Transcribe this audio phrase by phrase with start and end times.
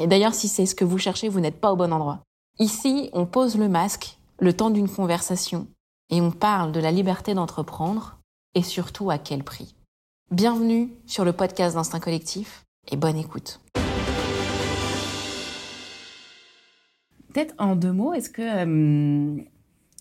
[0.00, 2.22] Et d'ailleurs, si c'est ce que vous cherchez, vous n'êtes pas au bon endroit.
[2.58, 5.68] Ici, on pose le masque le temps d'une conversation
[6.10, 8.18] et on parle de la liberté d'entreprendre
[8.54, 9.74] et surtout à quel prix.
[10.30, 13.60] Bienvenue sur le podcast d'Instinct Collectif et bonne écoute.
[17.32, 19.42] Peut-être en deux mots, est-ce que euh,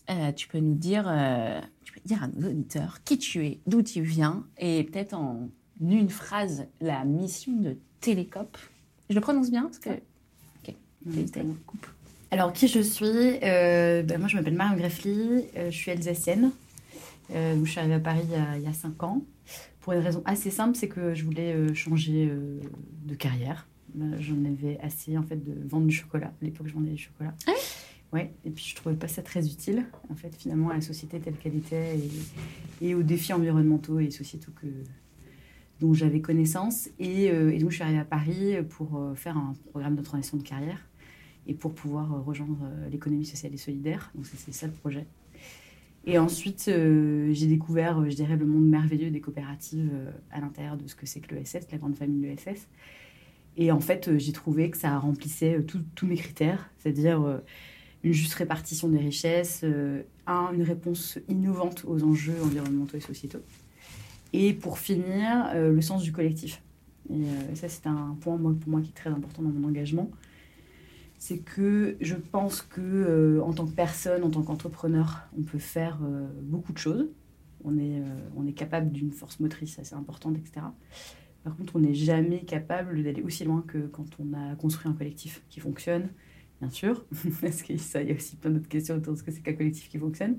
[0.10, 3.60] euh, tu peux nous dire, euh, tu peux dire à nos auditeurs qui tu es,
[3.68, 5.50] d'où tu viens et peut-être en
[5.82, 8.58] une phrase la mission de Télécop?
[9.12, 9.90] Je le prononce bien parce que.
[9.90, 10.74] Ok,
[11.68, 11.86] coupe.
[12.32, 16.52] Alors, qui je suis ben, Moi, je m'appelle Marion Greffly, je suis alsacienne.
[17.30, 18.24] je suis arrivée à Paris
[18.56, 19.22] il y, a, cinq ans.
[19.82, 22.32] Pour une raison assez simple, c'est que je voulais changer
[23.06, 23.68] de carrière.
[24.20, 26.28] J'en avais assez en fait de vendre du chocolat.
[26.28, 27.34] À l'époque, je vendais du chocolat.
[27.48, 27.52] Ah
[28.14, 28.34] ouais.
[28.46, 31.36] Et puis je trouvais pas ça très utile en fait finalement à la société telle
[31.36, 31.98] qu'elle était
[32.82, 34.68] et, aux défis environnementaux et sociétaux que
[35.82, 36.90] dont j'avais connaissance.
[37.00, 40.02] Et, euh, et, donc je suis arrivée à Paris pour euh, faire un programme de
[40.02, 40.88] transition de carrière
[41.48, 44.12] et pour pouvoir euh, rejoindre l'économie sociale et solidaire.
[44.16, 45.06] Donc c'est ça le projet.
[46.06, 49.92] Et ensuite, j'ai découvert, je dirais, le monde merveilleux des coopératives
[50.32, 52.68] à l'intérieur de ce que c'est que l'ESS, la grande famille de l'ESS.
[53.56, 57.42] Et en fait, j'ai trouvé que ça remplissait tous mes critères, c'est-à-dire
[58.04, 59.64] une juste répartition des richesses,
[60.26, 63.44] un, une réponse innovante aux enjeux environnementaux et sociétaux,
[64.34, 66.62] et pour finir, le sens du collectif.
[67.10, 70.10] Et ça, c'est un point pour moi qui est très important dans mon engagement.
[71.18, 76.00] C'est que je pense que en tant que personne, en tant qu'entrepreneur, on peut faire
[76.42, 77.08] beaucoup de choses.
[77.64, 78.02] On est,
[78.36, 80.62] on est capable d'une force motrice assez importante, etc.
[81.44, 84.94] Par contre, on n'est jamais capable d'aller aussi loin que quand on a construit un
[84.94, 86.10] collectif qui fonctionne,
[86.60, 87.06] bien sûr,
[87.42, 89.90] parce qu'il y a aussi plein d'autres questions autour de ce que c'est qu'un collectif
[89.90, 90.38] qui fonctionne.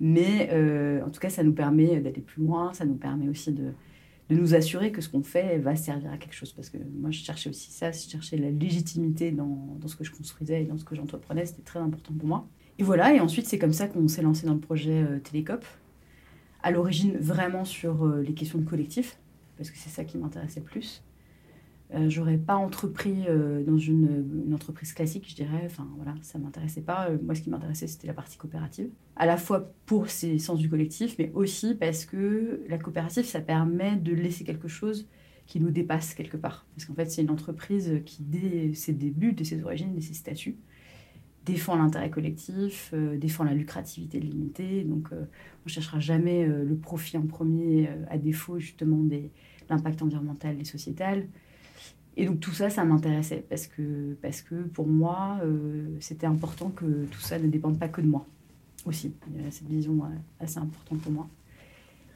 [0.00, 3.52] Mais euh, en tout cas, ça nous permet d'aller plus loin, ça nous permet aussi
[3.52, 3.72] de,
[4.28, 6.52] de nous assurer que ce qu'on fait va servir à quelque chose.
[6.52, 10.04] Parce que moi, je cherchais aussi ça, je cherchais la légitimité dans, dans ce que
[10.04, 12.46] je construisais et dans ce que j'entreprenais, c'était très important pour moi.
[12.78, 15.58] Et voilà, et ensuite, c'est comme ça qu'on s'est lancé dans le projet euh.
[16.62, 19.18] À l'origine, vraiment sur euh, les questions de collectif
[19.56, 21.02] parce que c'est ça qui m'intéressait plus.
[21.94, 25.62] Euh, j'aurais pas entrepris euh, dans une, entreprise classique, je dirais.
[25.64, 27.08] Enfin, voilà, ça m'intéressait pas.
[27.08, 28.88] Euh, moi, ce qui m'intéressait, c'était la partie coopérative.
[29.16, 33.40] À la fois pour ses sens du collectif, mais aussi parce que la coopérative, ça
[33.40, 35.08] permet de laisser quelque chose
[35.46, 36.66] qui nous dépasse quelque part.
[36.74, 40.14] Parce qu'en fait, c'est une entreprise qui, dès ses débuts, dès ses origines, dès ses
[40.14, 40.56] statuts,
[41.44, 44.82] défend l'intérêt collectif, défend la lucrativité limitée.
[44.84, 45.16] Donc, on
[45.66, 49.30] ne cherchera jamais le profit en premier, à défaut justement des,
[49.68, 51.28] l'impact environnemental et sociétal.
[52.16, 56.70] Et donc tout ça, ça m'intéressait parce que, parce que pour moi, euh, c'était important
[56.70, 58.24] que tout ça ne dépende pas que de moi
[58.86, 59.14] aussi.
[59.34, 61.28] Il y cette vision euh, assez importante pour moi.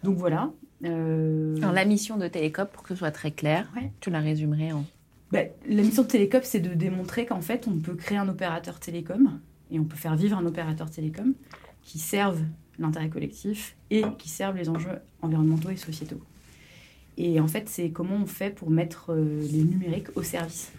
[0.05, 0.53] Donc voilà.
[0.85, 4.73] Euh, Alors la mission de Télécop, pour que ce soit très clair, tu la résumerais
[4.73, 4.85] en...
[5.33, 8.79] Ben, la mission de Télécop, c'est de démontrer qu'en fait, on peut créer un opérateur
[8.79, 11.35] télécom et on peut faire vivre un opérateur télécom
[11.83, 12.41] qui serve
[12.79, 16.21] l'intérêt collectif et qui serve les enjeux environnementaux et sociétaux.
[17.19, 20.71] Et en fait, c'est comment on fait pour mettre euh, les numériques au service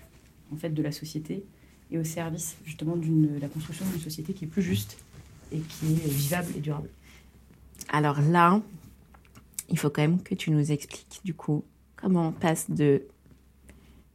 [0.53, 1.43] en fait, de la société
[1.91, 4.97] et au service justement de la construction d'une société qui est plus juste
[5.51, 6.89] et qui est vivable et durable.
[7.89, 8.61] Alors là,
[9.69, 11.65] il faut quand même que tu nous expliques du coup
[11.97, 13.03] comment on passe de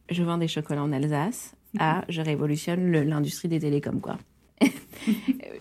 [0.09, 4.17] je vends des chocolats en Alsace à je révolutionne l'industrie des télécoms quoi.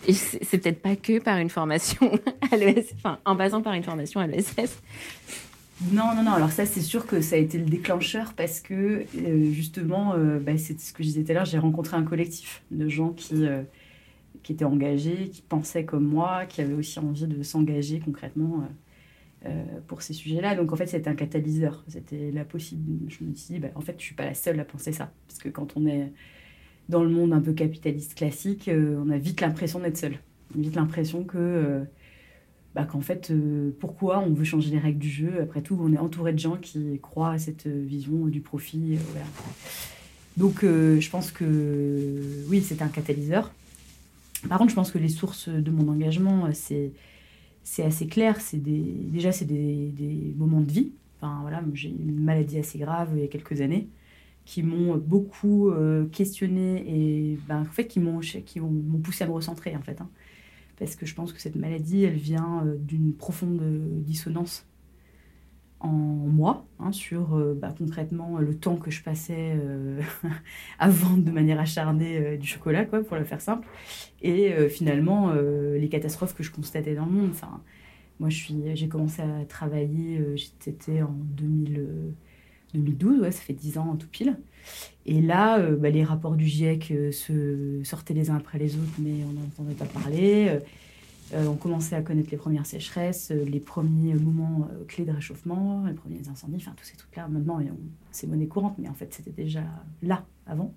[0.09, 2.11] c'est peut-être pas que par une formation
[2.51, 4.79] à l'ESS, enfin en passant par une formation à l'ESS,
[5.83, 6.33] non, non, non.
[6.33, 10.39] Alors ça, c'est sûr que ça a été le déclencheur parce que euh, justement, euh,
[10.39, 13.11] bah, c'est ce que je disais tout à l'heure, j'ai rencontré un collectif de gens
[13.11, 13.63] qui, euh,
[14.45, 18.69] qui étaient engagés, qui pensaient comme moi, qui avaient aussi envie de s'engager concrètement
[19.89, 20.55] pour ces sujets-là.
[20.55, 21.85] Donc en fait, c'était un catalyseur.
[21.89, 23.11] C'était la possible.
[23.11, 25.13] Je me suis dit, bah, en fait, je suis pas la seule à penser ça.
[25.27, 26.13] Parce que quand on est
[26.89, 30.19] dans le monde un peu capitaliste classique, on a vite l'impression d'être seul.
[30.55, 31.85] On a vite l'impression que
[32.75, 35.93] bah, qu'en fait, euh, pourquoi on veut changer les règles du jeu Après tout, on
[35.93, 38.97] est entouré de gens qui croient à cette vision du profit.
[38.97, 39.21] Euh,
[40.37, 43.53] Donc, euh, je pense que oui, c'est un catalyseur.
[44.49, 46.93] Par contre, je pense que les sources de mon engagement, c'est
[47.79, 48.41] assez clair.
[48.41, 50.93] C'est déjà, c'est des, moments de vie.
[51.21, 53.89] Enfin, voilà, j'ai une maladie assez grave il y a quelques années
[54.45, 59.27] qui m'ont beaucoup euh, questionné et ben, en fait qui m'ont qui m'ont poussé à
[59.27, 60.09] me recentrer en fait hein.
[60.79, 63.61] Parce que je pense que cette maladie elle vient euh, d'une profonde
[64.03, 64.67] dissonance
[65.81, 69.59] en moi hein, sur euh, bah, concrètement le temps que je passais
[70.79, 73.67] à vendre de manière acharnée du chocolat quoi pour le faire simple
[74.23, 77.31] et finalement les catastrophes que je constatais dans le monde.
[77.31, 77.61] Enfin
[78.19, 82.15] moi j'ai commencé à travailler j'étais en 2000
[82.75, 84.37] 2012, ouais, ça fait 10 ans tout pile.
[85.07, 88.75] Et là, euh, bah, les rapports du GIEC euh, se sortaient les uns après les
[88.77, 90.59] autres, mais on n'entendait pas parler.
[91.33, 95.95] Euh, on commençait à connaître les premières sécheresses, les premiers moments clés de réchauffement, les
[95.95, 97.29] premiers incendies, enfin tous ces trucs-là.
[97.29, 97.61] Maintenant,
[98.13, 99.63] c'est monnaie courante, mais en fait, c'était déjà
[100.03, 100.75] là avant.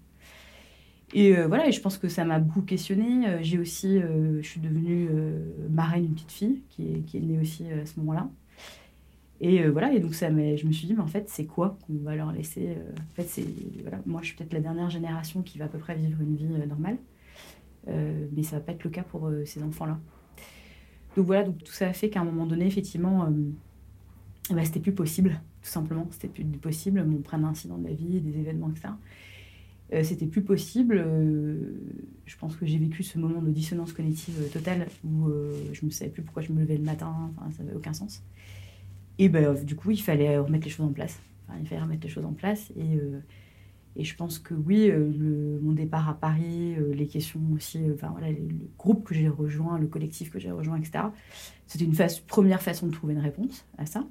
[1.13, 3.43] Et voilà, et je pense que ça m'a beaucoup questionné.
[3.43, 5.09] J'ai aussi, je suis devenue
[5.69, 8.29] marraine d'une petite fille qui est, qui est née aussi à ce moment-là.
[9.39, 11.77] Et euh, voilà, et donc ça je me suis dit, mais en fait, c'est quoi
[11.85, 13.45] qu'on va leur laisser euh, En fait, c'est,
[13.81, 16.35] voilà, moi, je suis peut-être la dernière génération qui va à peu près vivre une
[16.35, 16.97] vie euh, normale,
[17.87, 19.97] mais ça va pas être le cas pour ces enfants-là.
[21.15, 23.29] Donc voilà, donc tout ça a fait qu'à un moment donné, effectivement,
[24.49, 26.05] bah, c'était plus possible, tout simplement.
[26.11, 30.03] C'était plus possible, mon plein d'incidents de la vie, des événements, etc.
[30.03, 30.97] c'était plus possible.
[32.25, 35.29] je pense que j'ai vécu ce moment de dissonance cognitive totale où
[35.71, 38.21] je ne savais plus pourquoi je me levais le matin, ça n'avait aucun sens.
[39.19, 41.19] Et ben, du coup, il fallait remettre les choses en place.
[41.59, 42.71] Il fallait remettre les choses en place.
[42.75, 43.19] Et, euh,
[43.95, 48.09] et je pense que oui, euh, mon départ à Paris, euh, les questions aussi, enfin
[48.11, 51.05] voilà, le groupe que j'ai rejoint, le collectif que j'ai rejoint, etc.,
[51.65, 51.95] c'était une
[52.27, 54.05] première façon de trouver une réponse à ça.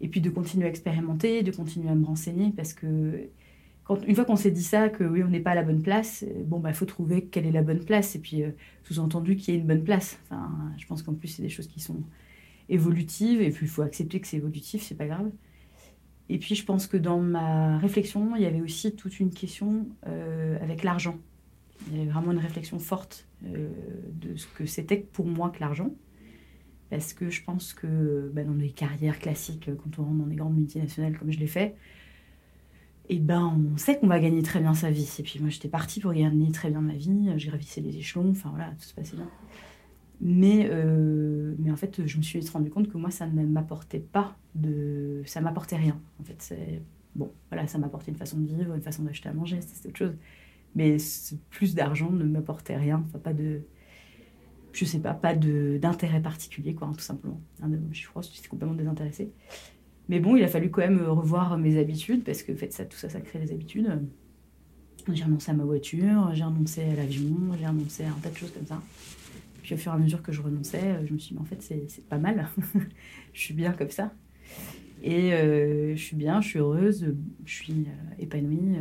[0.00, 3.28] Et puis de continuer à expérimenter, de continuer à me renseigner, parce que
[3.84, 5.80] quand, une fois qu'on s'est dit ça, que oui, on n'est pas à la bonne
[5.80, 8.42] place, bon, il bah, faut trouver quelle est la bonne place, et puis
[8.82, 10.18] sous-entendu qu'il y ait une bonne place.
[10.24, 12.02] Enfin, je pense qu'en plus, c'est des choses qui sont
[12.68, 15.30] évolutive, et puis il faut accepter que c'est évolutif, c'est pas grave.
[16.28, 19.86] Et puis je pense que dans ma réflexion, il y avait aussi toute une question
[20.06, 21.18] euh, avec l'argent.
[21.88, 23.68] Il y avait vraiment une réflexion forte euh,
[24.12, 25.94] de ce que c'était pour moi que l'argent.
[26.90, 30.36] Parce que je pense que bah, dans les carrières classiques, quand on rentre dans des
[30.36, 31.76] grandes multinationales comme je l'ai fait,
[33.08, 35.08] eh ben on sait qu'on va gagner très bien sa vie.
[35.18, 38.30] Et puis moi j'étais partie pour gagner très bien ma vie, j'ai gravissé les échelons,
[38.30, 39.28] enfin voilà, tout se passait bien.
[40.20, 44.00] Mais, euh, mais en fait, je me suis rendu compte que moi, ça ne m'apportait
[44.00, 45.22] pas de.
[45.26, 46.00] Ça m'apportait rien.
[46.20, 46.82] En fait, c'est.
[47.14, 49.96] Bon, voilà, ça m'apportait une façon de vivre, une façon d'acheter à manger, c'est autre
[49.96, 50.14] chose.
[50.74, 50.98] Mais
[51.50, 53.04] plus d'argent ne m'apportait rien.
[53.08, 53.62] Enfin, pas de.
[54.72, 57.40] Je sais pas, pas d'intérêt particulier, quoi, hein, tout simplement.
[57.92, 59.32] Je crois que j'étais complètement désintéressée.
[60.08, 62.96] Mais bon, il a fallu quand même revoir mes habitudes, parce que en fait, tout
[62.96, 64.02] ça, ça crée des habitudes.
[65.12, 68.36] J'ai renoncé à ma voiture, j'ai renoncé à l'avion, j'ai renoncé à un tas de
[68.36, 68.82] choses comme ça.
[69.66, 71.44] Puis au fur et à mesure que je renonçais, euh, je me suis dit, en
[71.44, 72.48] fait, c'est pas mal.
[73.32, 74.12] je suis bien comme ça.
[75.02, 77.12] Et euh, je suis bien, je suis heureuse,
[77.44, 78.76] je suis euh, épanouie.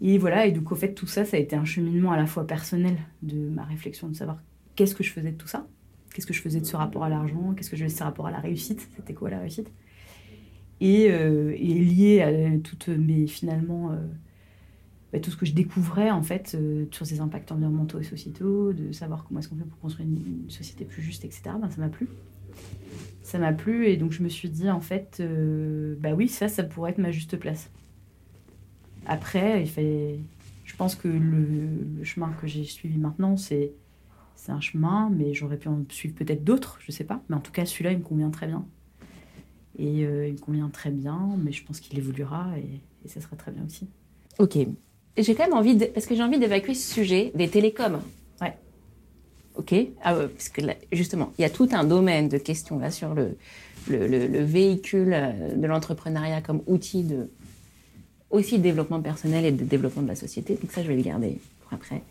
[0.00, 2.26] et voilà, et donc au fait, tout ça, ça a été un cheminement à la
[2.26, 4.40] fois personnel de ma réflexion, de savoir
[4.76, 5.66] qu'est-ce que je faisais de tout ça,
[6.14, 8.04] qu'est-ce que je faisais de ce rapport à l'argent, qu'est-ce que je faisais de ce
[8.04, 9.72] rapport à la réussite, c'était quoi la réussite?
[10.80, 13.98] Et, et lié à toutes mes, finalement,
[15.12, 18.72] bah, tout ce que je découvrais en fait euh, sur ces impacts environnementaux et sociétaux,
[18.72, 21.42] de savoir comment est-ce qu'on fait pour construire une, société plus juste, etc.
[21.60, 22.08] Ben, ça m'a plu.
[23.22, 26.48] Ça m'a plu et donc je me suis dit en fait, euh, bah oui, ça,
[26.48, 27.70] ça pourrait être ma juste place.
[29.06, 30.20] Après, il fait,
[30.64, 33.72] je pense que le, chemin que j'ai suivi maintenant, c'est
[34.36, 37.22] c'est un chemin, mais j'aurais pu en suivre peut-être d'autres, je sais pas.
[37.28, 38.64] Mais en tout cas, celui-là, il me convient très bien.
[39.78, 43.20] Et euh, il me convient très bien, mais je pense qu'il évoluera et, et ça
[43.20, 43.86] sera très bien aussi.
[44.38, 44.56] Ok,
[45.16, 48.00] j'ai quand même envie, de, parce que j'ai envie d'évacuer ce sujet des télécoms.
[48.40, 48.54] Ouais.
[49.56, 49.74] Ok?
[50.02, 50.62] Ah, Parce que
[50.92, 53.36] justement, il y a tout un domaine de questions là sur le,
[53.88, 57.28] le, le, véhicule euh, de l'entrepreneuriat comme outil de
[58.30, 60.54] aussi de développement personnel et de développement de la société.
[60.54, 62.02] Donc ça, je vais le garder pour après.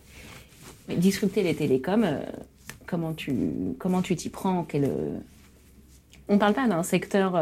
[0.89, 2.19] Mais disrupter les télécoms, euh,
[2.85, 3.33] comment tu
[3.77, 4.63] comment tu t'y prends?
[4.63, 5.17] Quel, euh,
[6.27, 7.39] On parle pas d'un secteur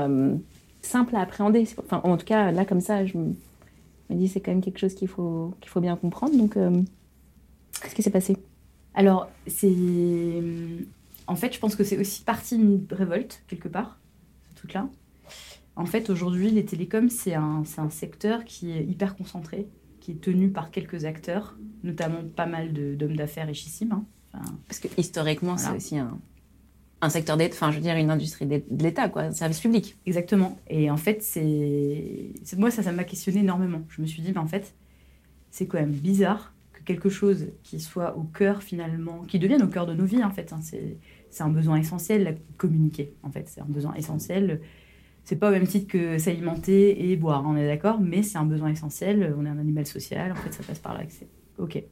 [0.83, 1.67] simple à appréhender.
[1.79, 3.17] Enfin, en tout cas, là, comme ça, je
[4.09, 6.37] me dit c'est quand même quelque chose qu'il faut, qu'il faut bien comprendre.
[6.37, 6.81] Donc, euh,
[7.81, 8.37] qu'est-ce qui s'est passé?
[8.93, 9.73] Alors, c'est.
[11.27, 13.99] En fait, je pense que c'est aussi partie d'une révolte, quelque part,
[14.49, 14.89] ce truc-là.
[15.75, 19.67] En fait, aujourd'hui, les télécoms, c'est un, un, secteur qui est hyper concentré,
[19.99, 23.91] qui est tenu par quelques acteurs, notamment pas mal d'hommes d'affaires richissimes.
[23.91, 24.05] Hein.
[24.67, 26.17] Parce que historiquement, c'est aussi un,
[27.01, 29.97] un secteur d'État, enfin, je veux dire, une industrie de l'État, quoi, un service public.
[30.05, 30.57] Exactement.
[30.67, 32.33] Et en fait, c'est.
[32.57, 33.83] Moi, ça, ça m'a questionné énormément.
[33.89, 34.73] Je me suis dit, mais en fait,
[35.51, 39.67] c'est quand même bizarre que quelque chose qui soit au cœur, finalement, qui devienne au
[39.67, 40.53] cœur de nos vies, en fait.
[40.53, 40.59] Hein.
[40.61, 43.47] C'est un besoin essentiel, de communiquer, en fait.
[43.47, 44.61] C'est un besoin essentiel.
[45.23, 48.45] C'est pas au même titre que s'alimenter et boire, on est d'accord, mais c'est un
[48.45, 49.35] besoin essentiel.
[49.37, 51.03] On est un animal social, en fait, ça passe par là.
[51.59, 51.83] Ok.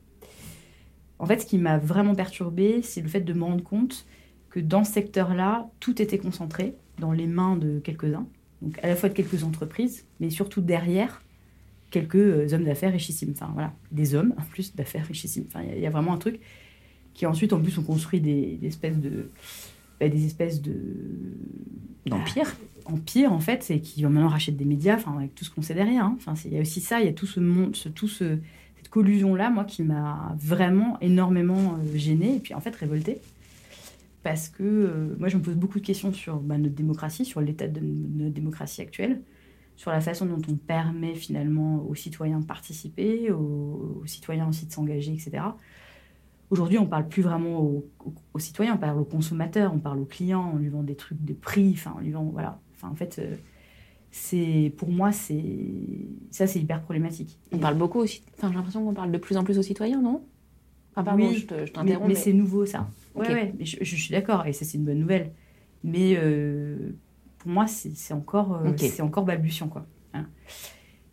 [1.20, 4.06] En fait, ce qui m'a vraiment perturbée, c'est le fait de me rendre compte
[4.56, 8.26] que dans ce secteur-là, tout était concentré dans les mains de quelques-uns,
[8.62, 11.22] donc à la fois de quelques entreprises, mais surtout derrière
[11.92, 13.34] quelques euh, hommes d'affaires richissimes.
[13.34, 15.44] Enfin voilà, des hommes en plus d'affaires richissimes.
[15.48, 16.40] Enfin, il y, a vraiment un truc
[17.14, 19.30] qui ensuite en plus ont construit des, espèces de
[20.00, 20.74] bah, des espèces de
[22.06, 25.64] d'empire empire en fait et qui maintenant rachètent des médias enfin avec tout ce qu'on
[25.64, 26.16] sait derrière hein.
[26.18, 28.38] enfin il y a aussi ça il y a tout ce monde ce, tout ce
[28.78, 33.22] cette collusion là moi qui m'a vraiment énormément euh, gênée et puis en fait révoltée
[34.26, 37.42] parce que euh, moi, je me pose beaucoup de questions sur bah, notre démocratie, sur
[37.42, 39.22] l'état de notre démocratie actuelle,
[39.76, 44.72] sur la façon dont on permet finalement aux citoyens de participer, aux, citoyens aussi de
[44.72, 45.44] s'engager, etc.
[46.50, 50.54] Aujourd'hui, on parle plus vraiment aux, citoyens, on parle aux consommateurs, on parle aux clients,
[50.56, 52.60] on lui vend des trucs de prix, enfin, on lui vend, voilà.
[52.74, 53.36] Enfin, en fait, euh,
[54.10, 55.46] c'est, pour moi, c'est,
[56.32, 57.38] ça, c'est hyper problématique.
[57.52, 60.02] On parle beaucoup aussi, enfin, j'ai l'impression qu'on parle de plus en plus aux citoyens,
[60.02, 60.26] non?
[61.16, 62.08] Oui, je t'interromps.
[62.08, 62.90] Mais, c'est nouveau, ça.
[63.16, 65.32] Oui, Ouais, je, suis d'accord, et ça, c'est une bonne nouvelle.
[65.84, 66.92] Mais euh,
[67.38, 69.86] pour moi, c'est encore, euh, c'est encore balbutiant, quoi.
[70.14, 70.28] Hein.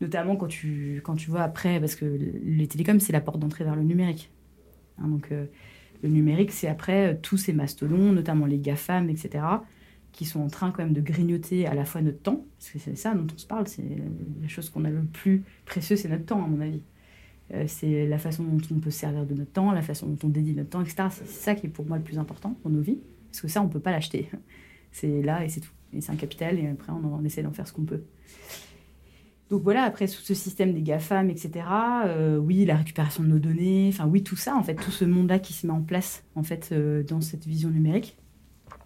[0.00, 3.64] Notamment quand tu, quand tu vois après, parce que les télécoms, c'est la porte d'entrée
[3.64, 4.30] vers le numérique.
[4.98, 5.46] Hein, donc, euh,
[6.02, 9.44] le numérique, c'est après tous ces mastodons, notamment les GAFAM, etc.,
[10.10, 12.78] qui sont en train quand même de grignoter à la fois notre temps, parce que
[12.78, 13.82] c'est ça dont on se parle, c'est
[14.42, 16.82] la chose qu'on a le plus précieux, c'est notre temps, à mon avis.
[17.52, 20.18] Euh, c'est la façon dont on peut se servir de notre temps, la façon dont
[20.26, 21.08] on dédie notre temps, etc.
[21.10, 22.98] C'est ça qui est pour moi le plus important pour nos vies,
[23.30, 24.30] parce que ça, on ne peut pas l'acheter.
[24.92, 25.72] C'est là et c'est tout.
[25.94, 28.04] Et c'est un capital, et après, on, essaie d'en faire ce qu'on peut.
[29.48, 31.64] Donc voilà, après, sous ce système des GAFAM, etc.,
[32.04, 35.06] euh, oui, la récupération de nos données, enfin oui, tout ça, en fait, tout ce
[35.06, 38.18] monde-là qui se met en place, en fait, euh, dans cette vision numérique,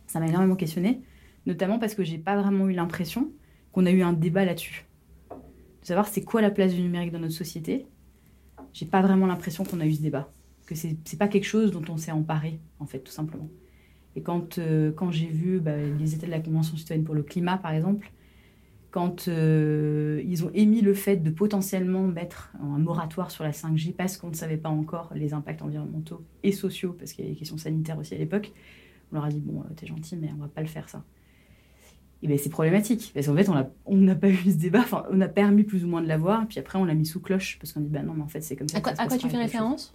[0.07, 1.01] ça m'a énormément questionné,
[1.47, 3.31] notamment parce que j'ai pas vraiment eu l'impression
[3.73, 4.87] qu'on a eu un débat là-dessus.
[5.31, 7.87] De savoir c'est quoi la place du numérique dans notre société,
[8.77, 10.31] j'ai pas vraiment l'impression qu'on a eu ce débat.
[10.67, 13.49] Que c'est pas quelque chose dont on s'est emparé, en fait, tout simplement.
[14.17, 17.23] Et quand, euh, quand j'ai vu bah, les états de la Convention citoyenne pour le
[17.23, 18.13] climat, par exemple,
[18.91, 23.95] quand euh, ils ont émis le fait de potentiellement mettre un moratoire sur la 5G
[23.95, 27.33] parce qu'on ne savait pas encore les impacts environnementaux et sociaux, parce qu'il y avait
[27.35, 28.53] des questions sanitaires aussi à l'époque,
[29.11, 31.03] on leur a dit, bon, euh, t'es gentil, mais on va pas le faire ça.
[32.23, 33.49] Et bien c'est problématique, parce qu'en fait,
[33.85, 36.47] on n'a pas eu ce débat, enfin, on a permis plus ou moins de l'avoir,
[36.47, 38.41] puis après, on l'a mis sous cloche, parce qu'on dit, bah non, mais en fait,
[38.41, 38.79] c'est comme ça.
[38.79, 39.95] À quoi, à quoi tu fais référence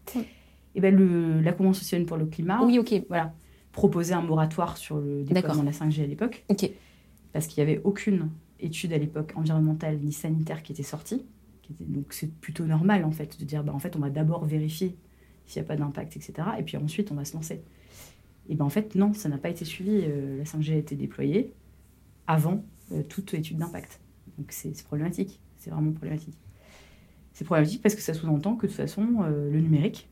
[0.76, 2.62] Et bien le, la Convention pour le climat.
[2.64, 3.04] Oui, ok.
[3.08, 3.34] Voilà.
[3.72, 6.44] Proposer un moratoire sur le déploiement de la 5G à l'époque.
[6.50, 6.70] Ok.
[7.32, 11.24] Parce qu'il n'y avait aucune étude à l'époque environnementale ni sanitaire qui était sortie.
[11.62, 14.10] Qui était, donc c'est plutôt normal, en fait, de dire, bah, en fait, on va
[14.10, 14.96] d'abord vérifier
[15.48, 16.34] s'il n'y a pas d'impact, etc.
[16.60, 17.62] Et puis ensuite, on va se lancer.
[18.50, 20.02] Et ben en fait, non, ça n'a pas été suivi.
[20.04, 21.54] Euh, la 5G a été déployée
[22.32, 24.00] avant euh, toute étude d'impact.
[24.38, 26.38] Donc c'est problématique, c'est vraiment problématique.
[27.34, 30.10] C'est problématique parce que ça sous-entend que de toute façon, euh, le numérique,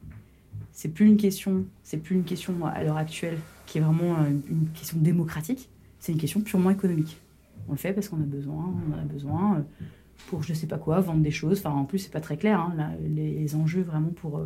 [0.74, 4.30] c'est plus une question, c'est plus une question à l'heure actuelle qui est vraiment euh,
[4.50, 7.22] une question démocratique, c'est une question purement économique.
[7.68, 9.66] On le fait parce qu'on a besoin, on a besoin
[10.28, 11.66] pour je sais pas quoi, vendre des choses.
[11.66, 14.42] En plus, c'est pas très clair, hein, les, enjeux vraiment pour,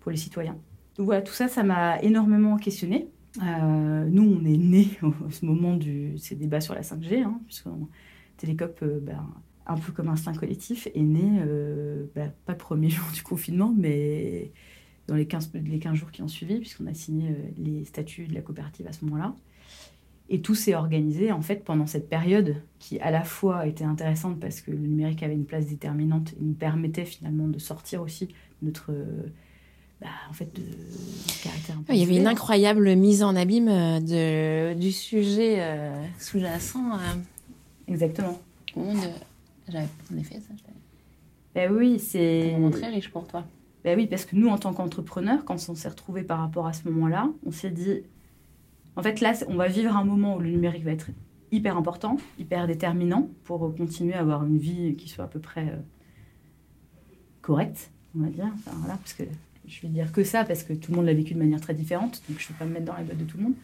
[0.00, 0.56] pour les citoyens.
[0.96, 3.08] Donc voilà, tout ça, ça m'a énormément questionné.
[3.42, 5.12] Euh, nous, on est nés au,
[5.42, 7.68] moment de ces débats sur la 5G, hein, puisque
[8.36, 9.26] Télécop, euh, ben,
[9.66, 13.74] un peu comme instinct collectif, est né, euh, ben, pas le premier jour du confinement,
[13.76, 14.52] mais
[15.08, 18.34] dans les 15, les 15 jours qui ont suivi, puisqu'on a signé les statuts de
[18.34, 19.34] la coopérative à ce moment-là.
[20.28, 24.40] Et tout s'est organisé en fait pendant cette période qui à la fois était intéressante
[24.40, 28.34] parce que le numérique avait une place déterminante et nous permettait finalement de sortir aussi
[28.60, 28.90] notre
[30.00, 30.62] bah, en fait, de,
[31.42, 31.76] caractère.
[31.88, 36.92] Il y avait une incroyable mise en abîme euh, de, du sujet euh, sous-jacent.
[36.94, 37.14] Euh.
[37.88, 38.38] Exactement.
[39.68, 40.54] J'avais en effet ça.
[41.54, 42.50] Ben oui, c'est.
[42.50, 43.44] vraiment très riche pour toi.
[43.84, 46.74] Ben oui, parce que nous, en tant qu'entrepreneurs, quand on s'est retrouvés par rapport à
[46.74, 48.02] ce moment-là, on s'est dit,
[48.96, 51.08] en fait, là, on va vivre un moment où le numérique va être
[51.52, 55.72] hyper important, hyper déterminant pour continuer à avoir une vie qui soit à peu près
[57.40, 58.50] correcte, on va dire.
[58.56, 59.22] Enfin, voilà, parce que
[59.66, 61.74] je vais dire que ça parce que tout le monde l'a vécu de manière très
[61.74, 63.54] différente, donc je ne vais pas me mettre dans la boîte de tout le monde.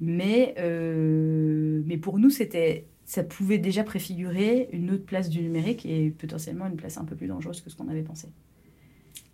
[0.00, 5.86] Mais, euh, mais pour nous, c'était, ça pouvait déjà préfigurer une autre place du numérique
[5.86, 8.28] et potentiellement une place un peu plus dangereuse que ce qu'on avait pensé.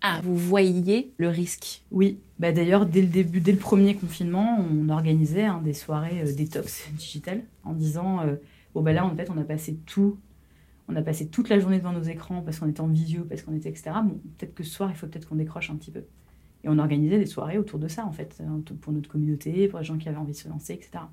[0.01, 1.83] Ah, vous voyiez le risque?
[1.91, 2.21] Oui.
[2.39, 6.33] Bah, D'ailleurs, dès le début, dès le premier confinement, on organisait hein, des soirées euh,
[6.33, 8.37] détox digitales en disant euh,
[8.75, 10.19] bon, bah là, en fait, on a passé tout
[10.89, 13.43] on a passé toute la journée devant nos écrans parce qu'on était en visio, parce
[13.43, 13.91] qu'on était etc.
[14.05, 16.05] Bon, peut-être que ce soir, il faut peut-être qu'on décroche un petit peu.
[16.65, 19.79] Et on organisait des soirées autour de ça, en fait, hein, pour notre communauté, pour
[19.79, 21.05] les gens qui avaient envie de se lancer, etc.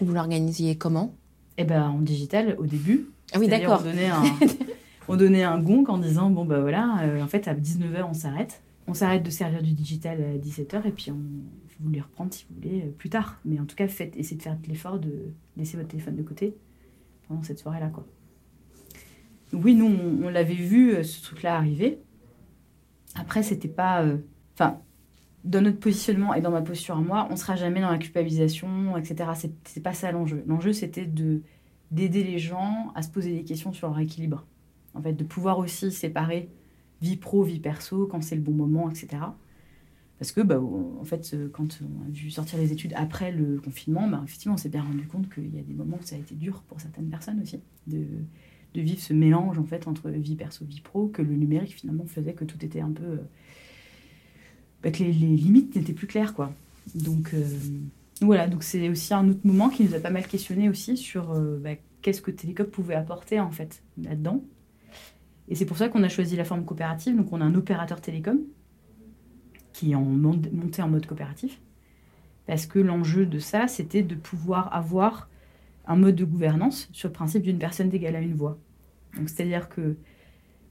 [0.00, 1.14] Vous l'organisiez comment?
[1.58, 3.08] Eh ben, en digital, au début.
[3.34, 3.80] Ah oui, d'accord.
[3.84, 4.22] On donnait un,
[5.08, 8.14] on donnait un gong en disant bon, bah voilà, euh, en fait, à 19h, on
[8.14, 8.62] s'arrête.
[8.88, 11.20] On s'arrête de servir du digital à 17h et puis on,
[11.80, 13.38] vous les reprendre si vous voulez euh, plus tard.
[13.44, 16.56] Mais en tout cas, faites, essayez de faire l'effort de laisser votre téléphone de côté
[17.28, 17.88] pendant cette soirée-là.
[17.88, 18.06] Quoi.
[19.52, 21.98] Oui, nous, on, l'avait vu, euh, ce truc-là arriver.
[23.14, 24.02] Après, c'était pas.
[24.02, 24.18] euh,
[24.54, 24.80] Enfin,
[25.44, 28.96] dans notre positionnement et dans ma posture à moi, on sera jamais dans la culpabilisation,
[28.96, 29.30] etc.
[29.64, 30.42] C'est pas ça l'enjeu.
[30.46, 31.42] L'enjeu, c'était de
[31.92, 34.46] d'aider les gens à se poser des questions sur leur équilibre.
[34.94, 36.48] En fait, de pouvoir aussi séparer
[37.00, 39.08] vie pro, vie perso, quand c'est le bon moment, etc.
[40.18, 43.60] Parce que, bah, en fait, euh, quand on a vu sortir les études après le
[43.60, 46.16] confinement, bah, effectivement, on s'est bien rendu compte qu'il y a des moments où ça
[46.16, 48.06] a été dur pour certaines personnes aussi, de,
[48.76, 52.06] de vivre ce mélange, en fait, entre vie perso, vie pro, que le numérique, finalement,
[52.06, 53.04] faisait que tout était un peu...
[53.04, 53.16] euh,
[54.82, 56.52] bah, que les, limites n'étaient plus claires, quoi.
[56.94, 57.44] Donc, euh,
[58.20, 61.32] voilà, donc c'est aussi un autre moment qui nous a pas mal questionné aussi sur
[61.32, 61.70] euh, bah,
[62.02, 64.44] qu'est-ce que Télécop pouvait apporter, en fait, là-dedans.
[65.48, 67.16] Et c'est pour ça qu'on a choisi la forme coopérative.
[67.16, 68.38] Donc, on a un opérateur télécom
[69.72, 71.60] qui est en mon- monté en mode coopératif.
[72.46, 75.28] Parce que l'enjeu de ça, c'était de pouvoir avoir
[75.86, 78.58] un mode de gouvernance sur le principe d'une personne égale à une voix.
[79.26, 79.96] C'est-à-dire que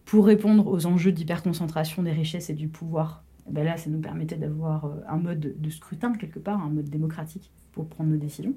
[0.05, 3.99] pour répondre aux enjeux d'hyperconcentration des richesses et du pouvoir, eh ben là, ça nous
[3.99, 8.17] permettait d'avoir euh, un mode de scrutin, quelque part, un mode démocratique pour prendre nos
[8.17, 8.53] décisions.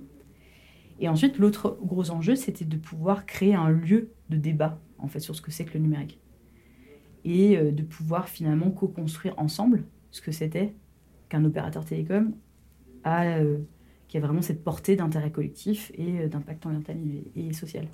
[1.00, 5.20] Et ensuite, l'autre gros enjeu, c'était de pouvoir créer un lieu de débat, en fait,
[5.20, 6.20] sur ce que c'est que le numérique.
[7.24, 10.74] Et euh, de pouvoir finalement co-construire ensemble ce que c'était
[11.28, 12.34] qu'un opérateur télécom
[13.06, 13.58] euh,
[14.08, 16.96] qui a vraiment cette portée d'intérêt collectif et d'impact environnemental
[17.36, 17.86] et social.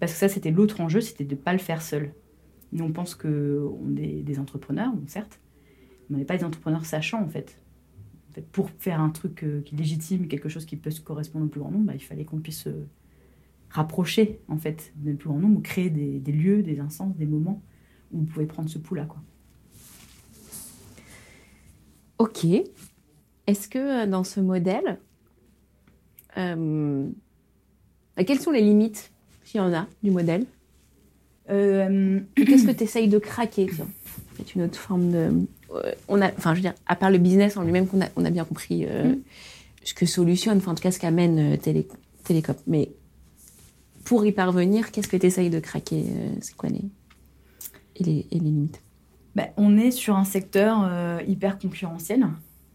[0.00, 2.14] Parce que ça, c'était l'autre enjeu, c'était de ne pas le faire seul.
[2.72, 5.40] Nous, on pense qu'on est des entrepreneurs, certes,
[6.08, 7.60] mais on n'est pas des entrepreneurs sachants, en fait.
[8.50, 11.60] Pour faire un truc euh, qui légitime, quelque chose qui peut se correspondre au plus
[11.60, 12.70] grand nombre, bah, il fallait qu'on puisse se
[13.70, 17.62] rapprocher, en fait, du plus grand nombre, ou créer des, lieux, des instances, des moments
[18.12, 19.06] où vous pouvez prendre ce pouls-là.
[22.18, 22.44] Ok.
[23.46, 24.98] Est-ce que euh, dans ce modèle,
[26.38, 27.08] euh,
[28.16, 29.12] bah, quelles sont les limites,
[29.44, 30.44] s'il y en a, du modèle
[31.50, 33.86] Euh, Et Qu'est-ce que tu essayes de craquer tiens
[34.36, 35.30] C'est une autre forme de.
[35.74, 38.06] euh, on a, enfin, je veux dire, à part le business en lui-même, qu'on a,
[38.16, 39.18] on a bien compris euh, Mm.
[39.84, 41.86] ce que solutionne, enfin, en tout cas, ce qu'amène euh, Télé,
[42.24, 42.54] Télécom.
[42.66, 42.90] Mais
[44.04, 46.84] pour y parvenir, qu'est-ce que tu essayes de craquer euh, C'est quoi les,
[47.96, 48.80] et les, et les limites?
[49.34, 52.24] Bah, on est sur un secteur euh, hyper concurrentiel,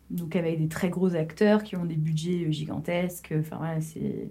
[0.09, 3.33] donc avec des très gros acteurs qui ont des budgets gigantesques.
[3.39, 4.29] Enfin voilà, c'est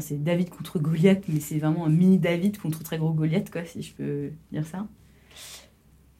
[0.00, 3.64] c'est David contre Goliath, mais c'est vraiment un mini David contre très gros Goliath, quoi,
[3.64, 4.86] si je peux dire ça.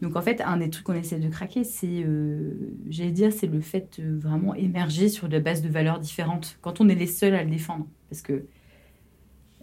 [0.01, 3.49] Donc en fait, un des trucs qu'on essaie de craquer, c'est, euh, j'allais dire, c'est
[3.49, 7.07] le fait de vraiment émerger sur de base de valeurs différentes, quand on est les
[7.07, 7.87] seuls à le défendre.
[8.09, 8.45] Parce que,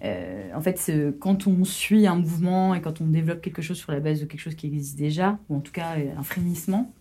[0.04, 3.94] euh, en fait, quand on suit un mouvement et quand on développe quelque chose sur
[3.94, 6.94] la base de quelque chose qui existe déjà, ou en tout cas euh, un frémissement,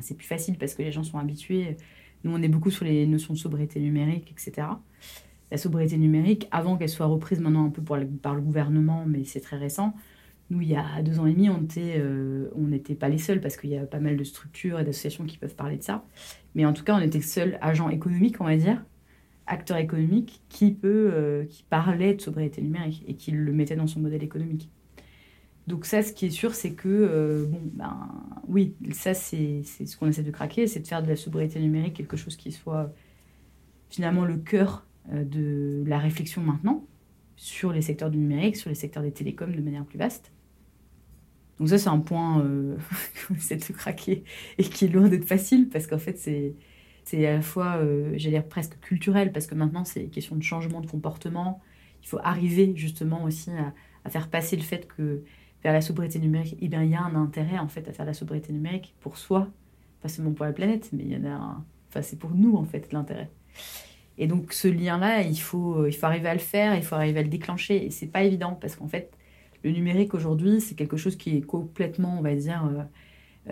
[0.00, 1.76] c'est plus facile parce que les gens sont habitués.
[2.24, 4.68] Nous, on est beaucoup sur les notions de sobriété numérique, etc.
[5.52, 9.40] La sobriété numérique, avant qu'elle soit reprise maintenant un peu par le, gouvernement, mais c'est
[9.40, 9.92] très récent,
[10.48, 13.58] nous, il y a deux ans et demi, euh, on n'était pas les seuls parce
[13.58, 16.06] qu'il y a pas mal de structures et d'associations qui peuvent parler de ça.
[16.54, 18.82] Mais en tout cas, on était le seul agent économique, on va dire,
[19.46, 23.86] acteur économique qui peut, euh, qui parlait de sobriété numérique et qui le mettait dans
[23.86, 24.70] son modèle économique.
[25.66, 28.08] Donc ça, ce qui est sûr, c'est que, euh, bon, ben,
[28.48, 31.92] oui, ça, c'est ce qu'on essaie de craquer, c'est de faire de la sobriété numérique
[31.92, 32.90] quelque chose qui soit
[33.90, 36.86] finalement le cœur de la réflexion maintenant
[37.36, 40.32] sur les secteurs du numérique, sur les secteurs des télécoms de manière plus vaste.
[41.58, 42.76] Donc ça, c'est un point euh,
[43.28, 44.24] qu'on essaie de craquer
[44.58, 46.54] et qui est loin d'être facile parce qu'en fait, c'est
[47.04, 50.42] c'est à la fois, euh, j'allais dire presque culturel parce que maintenant, c'est question de
[50.42, 51.60] changement de comportement.
[52.02, 53.50] Il faut arriver justement aussi
[54.04, 55.22] à, faire passer le fait que
[55.62, 58.06] faire la sobriété numérique, eh bien, il y a un intérêt en fait à faire
[58.06, 59.48] la sobriété numérique pour soi,
[60.00, 61.64] pas seulement pour la planète, mais il y en a un...
[61.88, 63.30] Enfin, c'est pour nous en fait l'intérêt.
[64.18, 67.20] Et donc ce lien-là, il faut, il faut arriver à le faire, il faut arriver
[67.20, 67.86] à le déclencher.
[67.86, 69.10] Et c'est pas évident parce qu'en fait,
[69.64, 72.82] le numérique aujourd'hui, c'est quelque chose qui est complètement, on va dire, euh,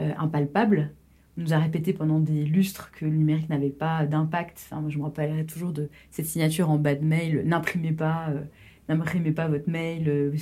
[0.01, 0.93] euh, impalpable.
[1.39, 4.61] On nous a répété pendant des lustres que le numérique n'avait pas d'impact.
[4.67, 8.31] Enfin, moi, je me rappellerai toujours de cette signature en bas de mail n'imprimez pas,
[8.31, 8.41] euh,
[8.89, 10.33] n'imprimez pas votre mail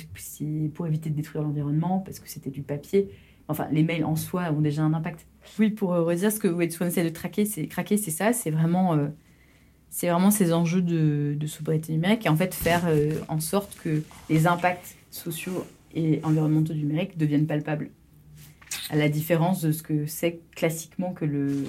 [0.73, 3.09] pour éviter de détruire l'environnement parce que c'était du papier.
[3.47, 5.25] Enfin, les mails en soi ont déjà un impact.
[5.59, 8.95] Oui, pour redire ce que on essaie de traquer, c'est craquer, c'est ça, c'est vraiment,
[9.89, 13.77] c'est vraiment ces enjeux de, de sobriété numérique et en fait faire euh, en sorte
[13.83, 17.89] que les impacts sociaux et environnementaux du numérique deviennent palpables.
[18.91, 21.65] À la différence de ce que c'est classiquement que le,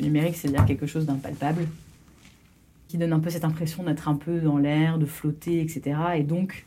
[0.00, 1.66] numérique, c'est-à-dire quelque chose d'impalpable.
[2.88, 5.96] qui donne un peu cette impression d'être un peu dans l'air, de flotter, etc.
[6.16, 6.66] Et donc,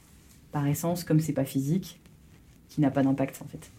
[0.52, 2.00] par essence, comme c'est pas physique,
[2.70, 3.72] qui n'a pas d'impact en fait.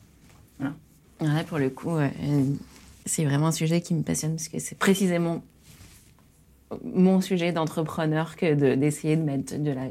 [0.58, 1.44] Voilà.
[1.44, 1.96] pour le coup,
[3.06, 5.42] c'est vraiment un sujet qui me passionne parce que c'est précisément
[6.82, 9.88] mon sujet d'entrepreneur que d'essayer de, mettre de la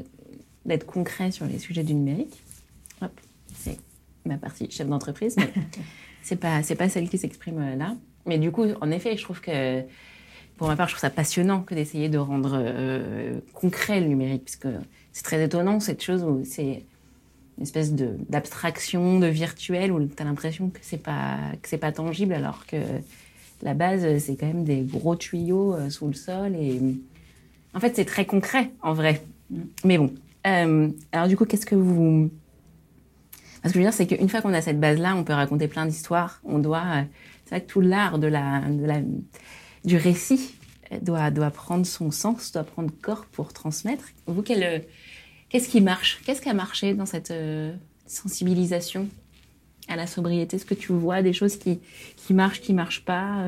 [0.64, 2.42] d'être concret sur les sujets du numérique.
[3.54, 3.78] C'est
[4.24, 5.52] ma partie chef d'entreprise, mais
[6.22, 7.96] c'est pas c'est pas celle qui s'exprime euh, là.
[8.26, 9.82] Mais du coup, en effet, je trouve que
[10.56, 14.44] pour ma part, je trouve ça passionnant que d'essayer de rendre euh, concret le numérique,
[14.44, 14.68] parce que
[15.12, 16.84] c'est très étonnant cette chose où c'est
[17.58, 21.92] une espèce d'abstraction, de, virtuel, où tu as l'impression que c'est pas que c'est pas
[21.92, 22.76] tangible, alors que
[23.64, 26.80] la base, c'est quand même des gros tuyaux euh, sous le sol et
[27.72, 29.24] en fait, c'est très concret en vrai.
[29.84, 30.14] Mais bon,
[30.46, 32.30] euh, alors du coup, qu'est-ce que vous...
[33.32, 35.66] Ce que je veux dire, c'est qu'une fois qu'on a cette base-là, on peut raconter
[35.68, 36.40] plein d'histoires.
[36.44, 36.84] On doit...
[36.84, 37.02] Euh,
[37.44, 39.00] c'est vrai que tout l'art de la, de la,
[39.84, 40.54] du récit
[41.02, 44.04] doit, doit prendre son sens, doit prendre corps pour transmettre.
[44.26, 46.20] Vous, qu'est-ce qui marche?
[46.24, 47.74] Qu'est-ce qui a marché dans cette euh,
[48.06, 49.08] sensibilisation?
[49.88, 51.80] À la sobriété Est-ce que tu vois des choses qui,
[52.16, 53.44] qui marchent, qui marchent pas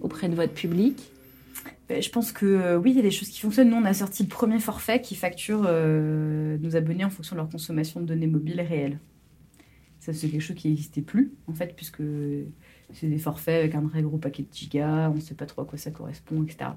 [0.00, 0.98] auprès de votre public?
[1.88, 3.70] Ben, je pense que euh, oui, il y a des choses qui fonctionnent.
[3.70, 7.40] Nous, on a sorti le premier forfait qui facture euh, nos abonnés en fonction de
[7.40, 8.98] leur consommation de données mobiles réelles.
[10.00, 12.02] Ça, c'est quelque chose qui n'existait plus, en fait, puisque
[12.92, 15.62] c'est des forfaits avec un très gros paquet de gigas, on ne sait pas trop
[15.62, 16.70] à quoi ça correspond, etc.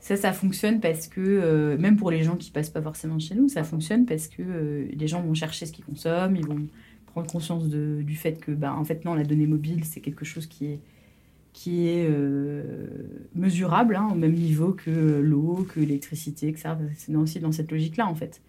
[0.00, 3.34] Ça, ça fonctionne parce que, euh, même pour les gens qui passent pas forcément chez
[3.34, 6.66] nous, ça fonctionne parce que les gens vont chercher ce qu'ils consomment, ils vont
[7.18, 10.46] prendre conscience du fait que, ben, en fait, non, la donnée mobile, c'est quelque chose
[10.46, 10.80] qui est
[11.54, 12.62] qui est euh,
[13.34, 16.74] mesurable hein, au même niveau que l'eau, que l'électricité, etc.
[16.94, 18.42] C'est aussi dans cette logique-là, en fait.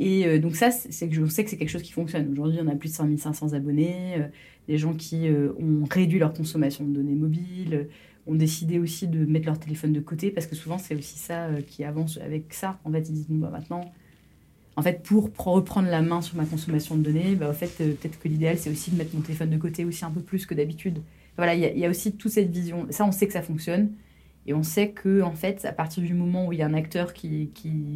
[0.00, 2.28] Et euh, donc ça, c'est que je sais que c'est quelque chose qui fonctionne.
[2.32, 4.26] Aujourd'hui, on a plus de 5500 abonnés, euh,
[4.66, 7.88] des gens qui ont réduit leur consommation de données mobiles,
[8.26, 11.48] ont décidé aussi de mettre leur téléphone de côté, parce que souvent, c'est aussi ça
[11.68, 12.80] qui avance avec ça.
[12.84, 13.92] En fait, ils disent, bah, maintenant,
[14.78, 18.18] en fait, pour reprendre la main sur ma consommation de données, bah, en fait, peut-être
[18.18, 20.54] que l'idéal, c'est aussi de mettre mon téléphone de côté aussi un peu plus que
[20.54, 21.00] d'habitude
[21.38, 22.88] voilà, il y, a aussi toute cette vision.
[22.90, 23.92] Ça, on sait que ça fonctionne.
[24.46, 26.74] Et on sait que, en fait, à partir du moment où il y a un
[26.74, 27.52] acteur qui,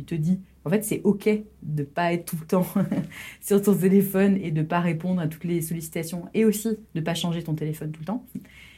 [0.06, 1.28] te dit, en fait, c'est OK
[1.62, 2.66] de pas être tout le temps
[3.40, 7.14] sur ton téléphone et de pas répondre à toutes les sollicitations et aussi de pas
[7.14, 8.24] changer ton téléphone tout le temps.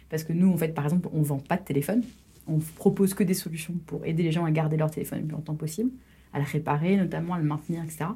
[0.09, 2.03] Parce que nous, en fait, par exemple, on vend pas de téléphone.
[2.47, 5.35] On propose que des solutions pour aider les gens à garder leur téléphone le plus
[5.35, 5.91] longtemps possible,
[6.35, 8.07] à le réparer notamment, à le maintenir, etc.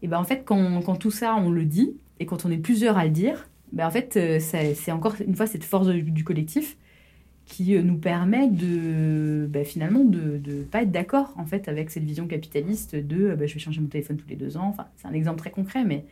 [0.00, 2.96] Et ben en fait, quand, tout ça, on le dit, et quand on est plusieurs
[2.96, 6.76] à le dire, ben, en fait, euh, c'est encore une fois cette force du, collectif
[7.44, 11.90] qui euh, nous permet de ben, finalement de ne pas être d'accord en fait avec
[11.90, 14.68] cette vision capitaliste de euh, ben, je vais changer mon téléphone tous les deux ans.
[14.68, 16.04] Enfin, c'est un exemple très concret, mais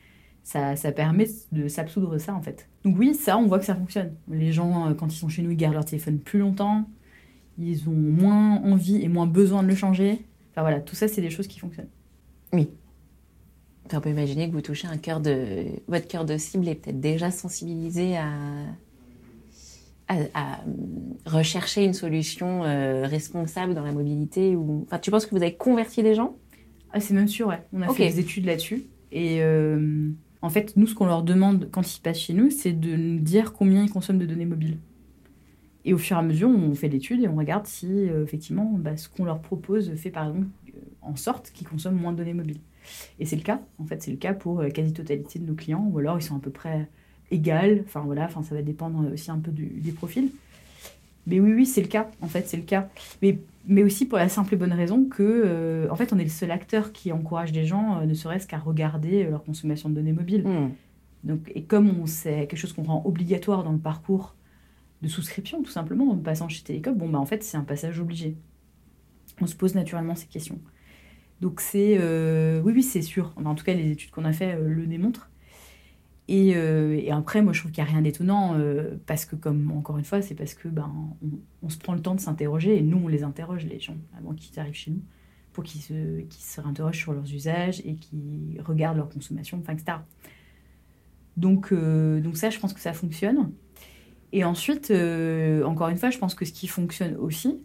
[0.42, 2.68] ça, ça permet de s'absoudre ça en fait.
[2.84, 4.12] Donc oui, ça, on voit que ça fonctionne.
[4.30, 6.88] Les gens, quand ils sont chez nous, ils gardent leur téléphone plus longtemps,
[7.58, 10.20] ils ont moins envie et moins besoin de le changer.
[10.56, 11.90] Enfin voilà, tout ça, c'est des choses qui fonctionnent.
[12.54, 12.70] Oui,
[13.92, 15.66] on peut imaginer que vous touchez un cœur de.
[15.86, 18.30] Votre cœur de cible est peut-être déjà sensibilisé à,
[20.08, 20.60] à,
[21.26, 24.84] rechercher une solution euh, responsable dans la mobilité ou...
[24.86, 26.36] Enfin, tu penses que vous avez converti les gens?
[26.92, 27.62] Ah, C'est même sûr, ouais.
[27.72, 28.84] On a fait des études là-dessus.
[29.12, 30.08] Et euh,
[30.42, 33.20] en fait, nous, ce qu'on leur demande quand ils passent chez nous, c'est de nous
[33.20, 34.78] dire combien ils consomment de données mobiles.
[35.86, 38.74] Et au fur et à mesure, on fait l'étude et on regarde si, euh, effectivement,
[38.76, 40.48] bah, ce qu'on leur propose fait, par exemple,
[41.00, 42.60] en sorte qu'ils consomment moins de données mobiles.
[43.20, 45.88] Et c'est le cas, en fait, c'est le cas pour la quasi-totalité de nos clients,
[45.92, 46.88] ou alors ils sont à peu près
[47.30, 50.30] égales, enfin voilà, enfin, ça va dépendre aussi un peu des profils.
[51.28, 52.88] Mais oui, oui, c'est le cas, en fait, c'est le cas.
[53.22, 56.24] Mais, mais aussi pour la simple et bonne raison que, euh, en fait, on est
[56.24, 59.94] le seul acteur qui encourage les gens, euh, ne serait-ce qu'à regarder leur consommation de
[59.94, 60.46] données mobiles.
[60.46, 60.70] Hmm.
[61.24, 64.35] Donc, et comme c'est quelque chose qu'on rend obligatoire dans le parcours
[65.02, 68.00] de souscription, tout simplement, en passant chez Télécom, bon, bah, en fait, c'est un passage
[68.00, 68.36] obligé.
[69.40, 70.58] On se pose naturellement ces questions.
[71.40, 73.32] Donc c'est euh, oui oui c'est sûr.
[73.36, 75.30] en tout cas les études qu'on a fait euh, le démontrent.
[76.28, 78.58] Euh, et, après moi je trouve qu'il n'y a rien d'étonnant
[79.06, 80.92] parce que comme encore une fois c'est parce que ben
[81.62, 84.34] on, se prend le temps de s'interroger et nous on les interroge les gens avant
[84.34, 85.02] qu'ils arrivent chez nous
[85.52, 89.98] pour qu'ils se se réinterrogent sur leurs usages et qu'ils regardent leur consommation enfin etc.
[91.36, 93.52] Donc donc ça je pense que ça fonctionne.
[94.32, 94.92] Et ensuite
[95.64, 97.58] encore une fois je pense que ce qui fonctionne aussi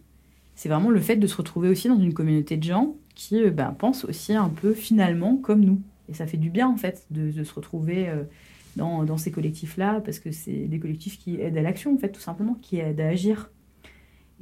[0.54, 3.50] c'est vraiment le fait de se retrouver aussi dans une communauté de gens qui euh,
[3.50, 5.80] ben, pensent aussi un peu finalement comme nous.
[6.08, 8.24] Et ça fait du bien en fait de, se retrouver euh,
[8.76, 12.20] dans, ces collectifs-là, parce que c'est des collectifs qui aident à l'action en fait, tout
[12.20, 13.50] simplement, qui aident à agir.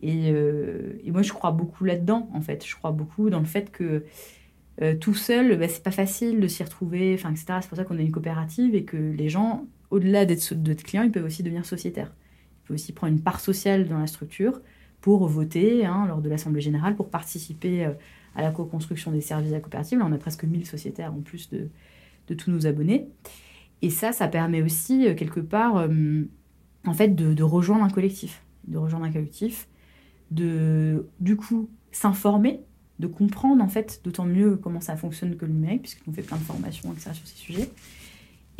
[0.02, 2.66] Et, euh, moi je crois beaucoup là-dedans en fait.
[2.66, 4.04] Je crois beaucoup dans le fait que
[4.98, 7.44] tout seul, ben, c'est pas facile de s'y retrouver, etc.
[7.60, 11.10] C'est pour ça qu'on a une coopérative et que les gens, au-delà d'être clients, ils
[11.10, 12.12] peuvent aussi devenir sociétaires.
[12.12, 14.60] Ils peuvent aussi prendre une part sociale dans la structure
[15.00, 17.92] pour voter hein, lors de l'Assemblée générale, pour participer euh,
[18.34, 19.98] à la co-construction des services la coopérative.
[19.98, 21.68] Là, on a presque 1000 sociétaires en plus de,
[22.34, 23.08] tous nos abonnés.
[23.82, 26.22] Et ça, ça permet aussi, euh, quelque part, euh,
[26.86, 28.44] en fait, de, de, rejoindre un collectif.
[28.68, 29.66] De rejoindre un collectif,
[30.30, 32.60] de, du coup, s'informer,
[33.00, 36.36] de comprendre, en fait, d'autant mieux comment ça fonctionne que le numérique, puisqu'on fait plein
[36.36, 37.70] de formations, etc., sur ces sujets.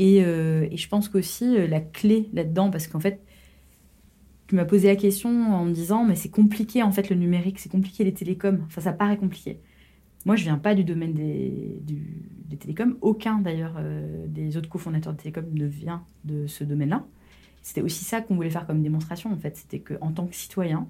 [0.01, 3.21] Et, euh, et je pense qu'aussi, la clé là-dedans, parce qu'en fait,
[4.49, 7.59] tu m'as posé la question en me disant, mais c'est compliqué, en fait, le numérique,
[7.59, 8.63] c'est compliqué les télécoms.
[8.67, 9.61] Enfin, ça paraît compliqué.
[10.25, 12.97] Moi, je viens pas du domaine des, télécoms.
[13.03, 17.05] Aucun, d'ailleurs, euh, des autres cofondateurs de télécoms ne vient de ce domaine-là.
[17.61, 19.59] C'était aussi ça qu'on voulait faire comme démonstration, en fait.
[19.59, 20.89] C'était qu'en tant que citoyen,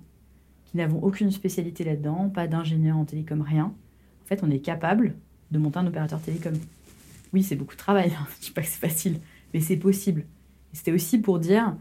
[0.67, 3.75] qui n'avons aucune spécialité là-dedans, pas d'ingénieur en télécom, rien,
[4.23, 5.17] en fait, on est capable
[5.51, 6.55] de monter un opérateur télécom.
[7.33, 8.13] Oui, c'est beaucoup de travail.
[8.19, 8.27] Hein.
[8.41, 9.21] Je dis pas que c'est facile,
[9.55, 10.27] mais c'est possible.
[10.73, 11.77] C'était aussi pour dire,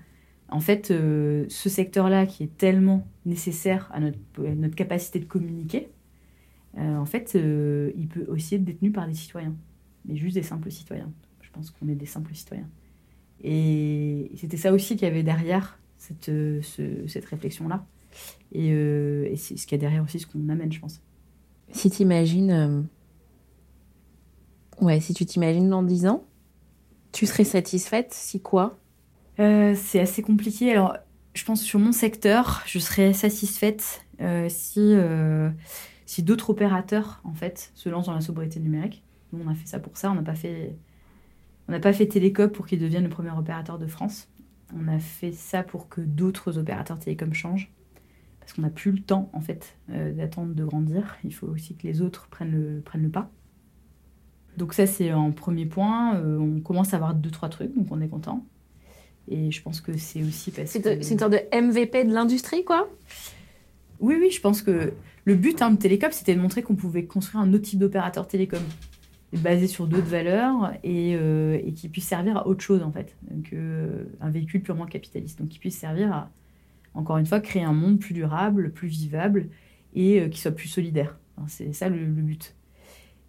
[0.50, 5.90] en fait, euh, ce secteur-là qui est tellement nécessaire à notre, capacité de communiquer,
[6.78, 9.56] euh, en fait, euh, il peut aussi être détenu par des citoyens,
[10.06, 11.12] mais juste des simples citoyens.
[11.42, 12.70] Je pense qu'on est des simples citoyens.
[13.44, 17.86] Et c'était ça aussi qu'il y avait derrière cette, ce, cette réflexion-là.
[18.52, 21.02] Et, et c'est ce qu'il y a derrière aussi ce qu'on amène, je pense.
[21.72, 22.88] Si tu imagines.
[24.82, 26.26] Ouais, si tu t'imagines dans 10 ans,
[27.12, 28.78] tu serais satisfaite si quoi?
[29.38, 30.72] C'est assez compliqué.
[30.72, 30.98] Alors,
[31.34, 34.06] je pense sur mon secteur, je serais satisfaite
[34.50, 34.96] si
[36.10, 39.04] si d'autres opérateurs en fait se lancent dans la sobriété numérique.
[39.32, 40.10] Nous, on a fait ça pour ça.
[40.10, 40.76] On n'a pas fait,
[41.68, 44.28] on n'a pas fait Télécom pour qu'il devienne le premier opérateur de France.
[44.76, 47.72] On a fait ça pour que d'autres opérateurs télécom changent,
[48.39, 51.18] parce qu'on n'a plus le temps en fait euh, d'attendre de grandir.
[51.24, 53.30] Il faut aussi que les autres prennent le, prennent le pas.
[54.60, 56.15] Donc ça c'est un premier point.
[56.17, 58.45] Euh, on commence à avoir deux trois trucs, donc on est content.
[59.28, 62.13] Et je pense que c'est aussi parce c'est que c'est une sorte de MVP de
[62.13, 62.88] l'industrie, quoi?
[64.00, 64.93] Oui, oui, je pense que
[65.26, 68.28] le but hein, de Télécom, c'était de montrer qu'on pouvait construire un autre type d'opérateur
[68.28, 68.62] télécom,
[69.34, 73.15] basé sur d'autres valeurs et, euh, et, qui puisse servir à autre chose, en fait,
[73.50, 75.39] qu'un euh, véhicule purement capitaliste.
[75.39, 76.32] Donc, qui puisse servir à,
[76.93, 79.50] encore une fois, créer un monde plus durable, plus vivable
[79.93, 81.17] et euh, qui soit plus solidaire.
[81.38, 82.56] Enfin, c'est ça le, le, but.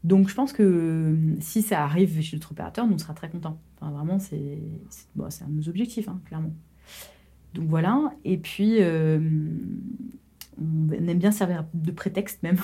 [0.03, 3.29] Donc, je pense que euh, si ça arrive chez d'autres opérateurs, nous, on sera très
[3.29, 3.61] contents.
[3.81, 4.59] Vraiment, c'est
[5.15, 6.53] bon, un de nos objectifs, hein, clairement.
[7.55, 8.13] Donc voilà.
[8.25, 9.21] Et puis, euh,
[10.59, 12.59] on aime bien servir de prétexte même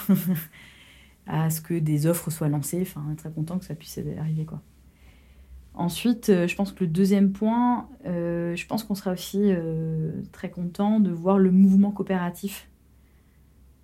[1.26, 2.82] à ce que des offres soient lancées.
[2.82, 4.44] Enfin, très content que ça puisse arriver.
[4.46, 4.62] Quoi.
[5.74, 9.50] Ensuite, euh, je pense que le deuxième point, je pense qu'on sera aussi
[10.32, 12.70] très content de voir le mouvement coopératif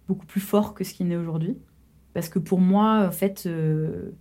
[0.08, 1.58] beaucoup plus fort que ce qu'il n'est aujourd'hui.
[2.14, 4.12] Parce que pour moi, en fait, euh,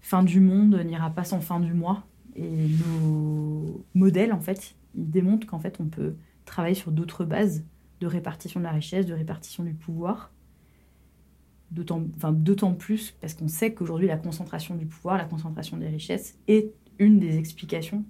[0.00, 2.06] fin du monde n'ira pas sans fin du mois.
[2.34, 7.64] Et nos modèles, en fait, ils démontrent qu'en fait, on peut travailler sur d'autres bases
[8.00, 10.32] de répartition de la richesse, de répartition du pouvoir.
[11.70, 12.32] D'autant enfin,
[12.78, 17.18] plus parce qu'on sait qu'aujourd'hui, la concentration du pouvoir, la concentration des richesses est une
[17.18, 18.04] des explications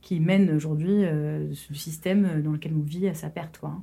[0.00, 3.58] qui mène aujourd'hui euh, ce système dans lequel on vit à sa perte.
[3.58, 3.82] Quoi.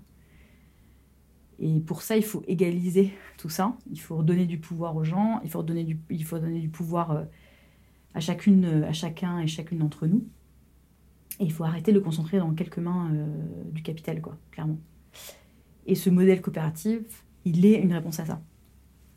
[1.60, 3.76] Et pour ça, il faut égaliser tout ça.
[3.92, 6.70] Il faut redonner du pouvoir aux gens, il faut redonner du, il faut donner du
[6.70, 7.24] pouvoir euh,
[8.14, 10.28] à, chacune, à chacun et chacune d'entre nous.
[11.40, 13.26] Et il faut arrêter de le concentrer dans quelques mains euh,
[13.72, 14.80] du capital, quoi, clairement.
[15.86, 18.42] Et ce modèle coopératif, il est une réponse à ça.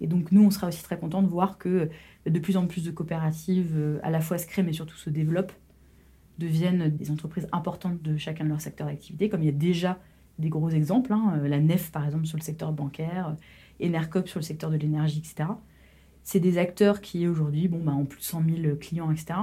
[0.00, 1.90] Et donc nous, on sera aussi très contents de voir que
[2.26, 5.10] de plus en plus de coopératives euh, à la fois se créent, mais surtout se
[5.10, 5.52] développent,
[6.38, 9.98] deviennent des entreprises importantes de chacun de leurs secteurs d'activité, comme il y a déjà
[10.40, 13.36] des gros exemples, hein, la NEF par exemple sur le secteur bancaire,
[13.82, 15.50] Enercop sur le secteur de l'énergie, etc.
[16.22, 19.38] C'est des acteurs qui aujourd'hui bon, bah, ont plus de 100 000 clients, etc.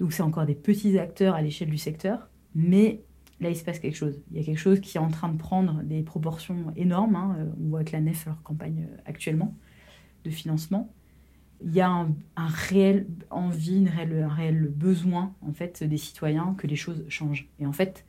[0.00, 3.02] Donc c'est encore des petits acteurs à l'échelle du secteur, mais
[3.40, 4.20] là, il se passe quelque chose.
[4.30, 7.16] Il y a quelque chose qui est en train de prendre des proportions énormes.
[7.16, 7.36] Hein.
[7.60, 9.54] On voit avec la NEF leur campagne euh, actuellement
[10.24, 10.92] de financement.
[11.62, 16.76] Il y a un, réel envie, un réel besoin en fait des citoyens que les
[16.76, 17.48] choses changent.
[17.58, 18.04] Et en fait,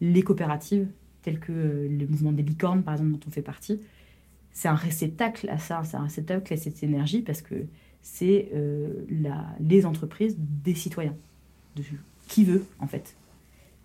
[0.00, 0.88] les coopératives,
[1.22, 3.80] telles que euh, le mouvement des licornes, par exemple, dont on fait partie,
[4.52, 7.66] c'est un réceptacle à ça, c'est un réceptacle à cette énergie parce que
[8.02, 9.04] c'est euh,
[9.60, 11.16] les entreprises des citoyens,
[11.76, 11.82] de
[12.28, 13.16] qui veut en fait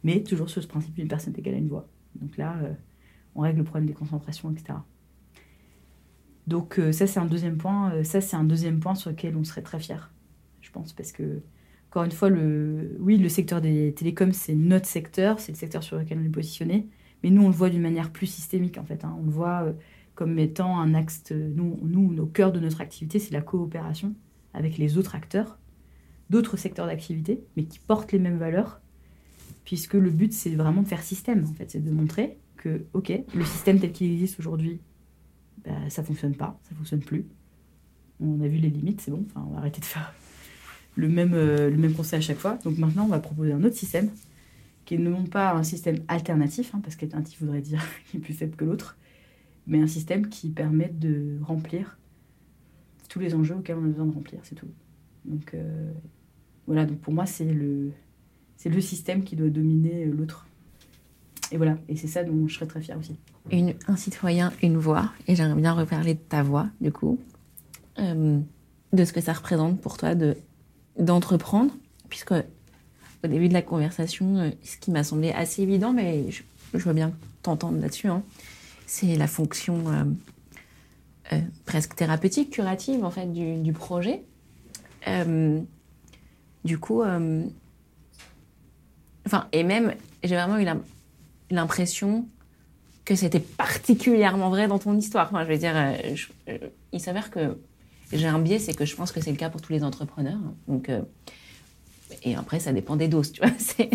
[0.06, 1.90] mais toujours sur ce principe d'une personne égale à une voix.
[2.22, 2.72] Donc là, euh,
[3.34, 4.78] on règle le problème des concentrations, etc.
[6.46, 8.04] Donc euh, ça, c'est un deuxième point.
[8.04, 10.12] Ça, c'est un deuxième point sur lequel on serait très fiers,
[10.62, 11.42] je pense, parce que
[11.90, 15.82] encore une fois, le, oui, le secteur des télécoms, c'est notre secteur, c'est le secteur
[15.82, 16.88] sur lequel on est positionné,
[17.24, 19.04] mais nous, on le voit d'une manière plus systémique, en fait.
[19.04, 19.16] Hein.
[19.20, 19.74] On le voit euh,
[20.14, 24.14] comme étant un axe, nous, nous, au cœur de notre activité, c'est la coopération
[24.54, 25.58] avec les autres acteurs,
[26.30, 28.82] d'autres secteurs d'activité, mais qui portent les mêmes valeurs
[29.66, 33.12] puisque le but c'est vraiment de faire système en fait, c'est de montrer que ok,
[33.34, 34.80] le système tel qu'il existe aujourd'hui
[35.66, 37.26] bah, ça fonctionne pas, ça fonctionne plus.
[38.20, 40.14] On a vu les limites, c'est bon, enfin, on va arrêter de faire
[40.96, 42.58] le même, euh, le même conseil à chaque fois.
[42.64, 44.10] Donc maintenant, on va proposer un autre système,
[44.86, 48.34] qui est non pas un système alternatif, hein, parce qu'alternatif voudrait dire qu'il est plus
[48.34, 48.98] faible que l'autre,
[49.68, 51.98] mais un système qui permet de remplir
[53.10, 54.68] tous les enjeux auxquels on a besoin de remplir, c'est tout.
[55.26, 55.92] Donc euh,
[56.68, 57.92] voilà, donc pour moi, c'est le,
[58.58, 60.48] c'est le système qui doit dominer l'autre.
[61.52, 63.16] Et voilà, et c'est ça dont je serais très fière aussi.
[63.52, 67.20] Un citoyen, une voix, et j'aimerais bien reparler de ta voix, du coup,
[68.00, 68.40] euh,
[68.94, 70.36] de ce que ça représente pour toi de
[70.98, 71.76] d'entreprendre,
[72.08, 72.34] puisque
[73.24, 76.84] au début de la conversation, euh, ce qui m'a semblé assez évident, mais je, je
[76.84, 78.24] veux bien t'entendre là-dessus, hein,
[78.86, 80.04] c'est la fonction euh,
[81.34, 84.24] euh, presque thérapeutique, curative en fait du, projet.
[86.64, 87.04] Du coup,
[89.26, 90.66] enfin, et même, j'ai vraiment eu
[91.52, 92.28] l'impression
[93.06, 95.28] que c'était particulièrement vrai dans ton histoire.
[95.28, 95.76] Enfin, je veux dire,
[96.92, 97.56] il s'avère que
[98.12, 100.40] j'ai un biais, c'est que je pense que c'est le cas pour tous les entrepreneurs.
[100.68, 101.02] Donc, euh,
[102.26, 103.52] et après, ça dépend des doses, tu vois.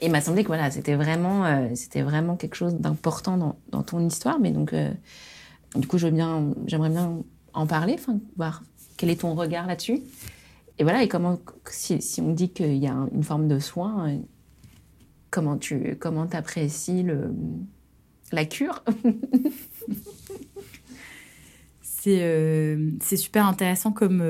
[0.00, 1.68] Et il m'a semblé que voilà, c'était vraiment, euh,
[2.02, 4.40] vraiment quelque chose d'important dans, ton histoire.
[4.40, 4.92] Mais donc, euh,
[5.76, 7.22] du coup, j'aimerais bien
[7.54, 7.96] en parler,
[8.36, 8.64] voir
[8.96, 10.00] quel est ton regard là-dessus.
[10.78, 11.38] Et voilà, et comment,
[11.70, 14.18] si, si on dit qu'il y a un- une forme de soin, euh,
[15.30, 17.32] comment tu, comment apprécies le,
[18.32, 18.82] la cure
[21.82, 24.20] C'est euh, super intéressant comme,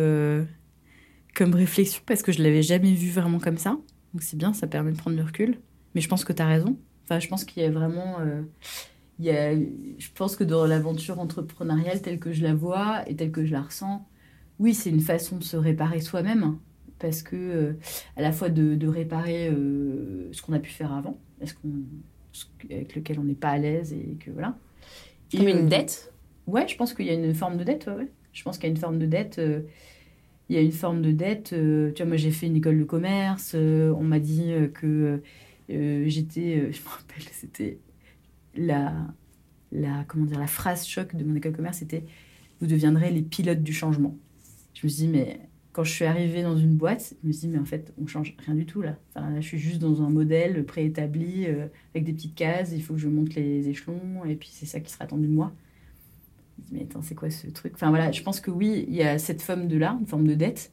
[1.34, 3.70] comme réflexion parce que je l'avais jamais vu vraiment comme ça.
[4.12, 5.60] Donc c'est bien, ça permet de prendre du recul.
[5.94, 6.78] Mais je pense que tu as raison.
[7.04, 8.20] Enfin, je pense qu'il y a vraiment.
[8.20, 8.42] euh,
[9.18, 13.16] il y a, je pense que dans l'aventure entrepreneuriale telle que je la vois et
[13.16, 14.08] telle que je la ressens,
[14.58, 16.58] oui, c'est une façon de se réparer soi-même.
[16.98, 17.72] Parce que, euh,
[18.16, 21.70] à la fois de, de réparer euh, ce qu'on a pu faire avant, est-ce qu'on,
[22.32, 24.58] ce- avec lequel on n'est pas à l'aise et que voilà.
[25.32, 26.12] Et, Comme une dette?
[26.46, 28.12] Ouais, je pense qu'il y a une forme de dette, ouais, ouais.
[28.32, 29.40] Je pense qu'il y a une forme de dette.
[30.48, 31.52] Il y a une forme de dette.
[31.52, 33.52] euh, tu vois, moi, j'ai fait une école de commerce.
[33.54, 35.22] euh, on m'a dit euh, que
[35.68, 36.72] j'étais.
[36.72, 37.80] je me rappelle, c'était
[38.54, 39.08] la,
[39.72, 42.04] la, comment dire, la phrase choc de mon école de commerce c'était
[42.60, 44.18] Vous deviendrez les pilotes du changement.
[44.74, 45.40] Je me suis dit, mais
[45.72, 48.06] quand je suis arrivée dans une boîte, je me suis dit, mais en fait, on
[48.06, 48.98] change rien du tout là.
[49.16, 51.46] Là, je suis juste dans un modèle préétabli
[51.94, 52.72] avec des petites cases.
[52.74, 55.32] Il faut que je monte les échelons et puis c'est ça qui sera attendu de
[55.34, 55.54] moi.
[56.58, 57.72] Me dis, mais attends, c'est quoi ce truc?
[57.74, 60.26] Enfin voilà, je pense que oui, il y a cette forme de là, une forme
[60.26, 60.70] de dette.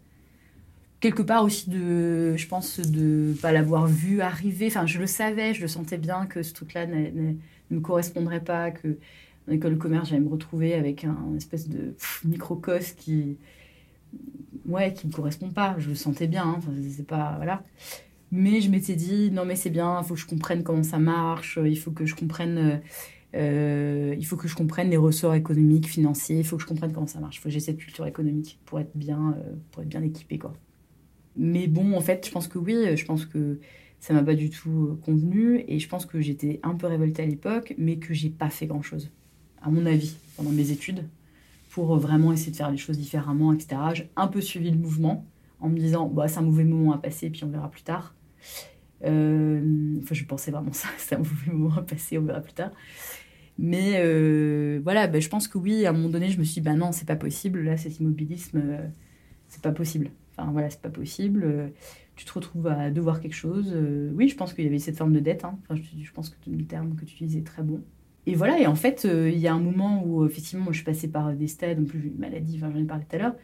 [1.00, 4.68] Quelque part aussi de, je pense, de pas l'avoir vu arriver.
[4.68, 7.34] Enfin, je le savais, je le sentais bien que ce truc-là ne
[7.72, 8.98] me correspondrait pas, que
[9.48, 13.38] en école de commerce, j'allais me retrouver avec un espèce de microcosme qui,
[14.68, 15.76] ouais, qui me correspond pas.
[15.80, 16.60] Je le sentais bien, hein.
[16.96, 17.64] C'est pas, voilà.
[18.32, 21.00] Mais je m'étais dit, non mais c'est bien, il faut que je comprenne comment ça
[21.00, 22.58] marche, il faut que je comprenne...
[22.58, 22.78] euh,
[23.34, 26.40] euh, il faut que je comprenne les ressorts économiques, financiers.
[26.40, 27.38] Il faut que je comprenne comment ça marche.
[27.38, 30.38] Il faut que j'ai cette culture économique pour être bien, euh, pour être bien équipé,
[30.38, 30.54] quoi.
[31.38, 32.98] Mais bon, en fait, je pense que oui.
[32.98, 33.60] Je pense que
[34.02, 37.22] ça m'a pas du tout euh, convenu et je pense que j'étais un peu révoltée
[37.22, 39.12] à l'époque, mais que j'ai pas fait grand chose,
[39.62, 41.08] à mon avis, pendant mes études,
[41.70, 43.80] pour euh, vraiment essayer de faire les choses différemment, etc.
[43.94, 45.26] J'ai un peu suivi le mouvement
[45.60, 48.16] en me disant, bah, c'est un mauvais moment à passer, puis on verra plus tard.
[49.04, 52.72] Enfin, je pensais vraiment ça, c'est un mauvais moment à passer, on verra plus tard.
[53.58, 56.56] Mais euh, voilà, ben, je pense que oui, à un moment donné, je me suis
[56.56, 58.88] dit, bah non, c'est pas possible, là, cet immobilisme, euh,
[59.48, 60.12] c'est pas possible.
[60.38, 61.44] Enfin voilà, c'est pas possible.
[61.44, 61.68] euh,
[62.16, 63.74] tu te retrouves à devoir quelque chose.
[64.14, 65.44] oui, je pense qu'il y avait cette forme de dette.
[65.46, 65.58] hein.
[65.64, 67.82] Enfin, je, pense que le terme que tu utilisais est très bon.
[68.28, 71.08] Et voilà, et en fait, il y a un moment où, effectivement, je suis passée
[71.08, 73.36] par des stades, en plus, j'ai une maladie, enfin, j'en ai parlé tout à l'heure.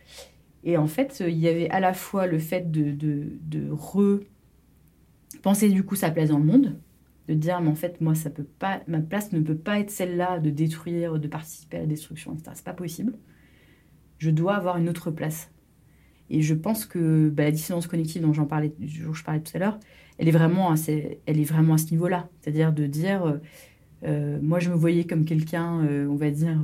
[0.64, 5.70] Et en fait, il y avait à la fois le fait de, de, de repenser
[5.70, 6.80] du coup sa place dans le monde,
[7.28, 9.92] de dire, mais en fait, moi, ça peut pas, ma place ne peut pas être
[9.92, 12.52] celle-là de détruire, de participer à la destruction, etc.
[12.54, 13.14] C'est pas possible.
[14.18, 15.52] Je dois avoir une autre place.
[16.30, 19.56] Et je pense que bah, la dissonance cognitive dont j'en parlais, dont je parlais tout
[19.56, 19.80] à l'heure,
[20.18, 22.30] elle est vraiment à, elle est vraiment à ce niveau-là.
[22.42, 23.38] C'est-à-dire de dire, euh,
[24.04, 26.60] euh, moi, je me voyais comme quelqu'un, euh, on va dire,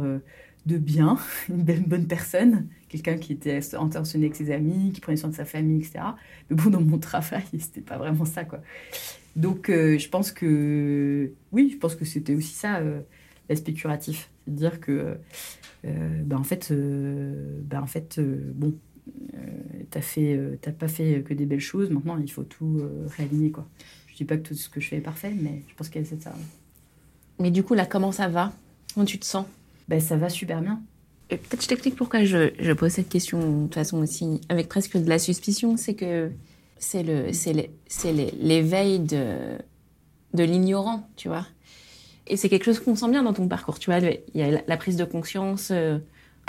[0.65, 1.17] de bien,
[1.49, 5.45] une bonne personne, quelqu'un qui était intentionné avec ses amis, qui prenait soin de sa
[5.45, 5.99] famille, etc.
[6.49, 8.61] Mais bon, dans mon travail, c'était pas vraiment ça, quoi.
[9.35, 13.01] Donc, euh, je pense que, oui, je pense que c'était aussi ça, euh,
[13.49, 14.29] l'aspect curatif.
[14.45, 15.17] C'est-à-dire que,
[15.85, 18.75] euh, bah, en fait, euh, bah, en fait bon,
[19.89, 21.89] t'as fait, t'as pas fait que des belles choses.
[21.89, 22.81] Maintenant, il faut tout
[23.17, 23.67] réaligner, quoi.
[24.07, 26.01] Je dis pas que tout ce que je fais est parfait, mais je pense qu'il
[26.01, 26.33] y a cette ça.
[27.39, 28.53] Mais du coup, là, comment ça va?
[28.93, 29.47] Comment tu te sens?
[29.87, 30.81] Ben, ça va super bien.
[31.29, 35.09] Et Peut-être je t'explique pourquoi je, pose cette question de façon aussi avec presque de
[35.09, 35.77] la suspicion.
[35.77, 36.31] C'est que
[36.77, 39.37] c'est le, c'est l'éveil de,
[40.33, 41.47] de l'ignorant, tu vois.
[42.27, 43.79] Et c'est quelque chose qu'on sent bien dans ton parcours.
[43.79, 45.97] Tu vois, il y a la prise de conscience, euh,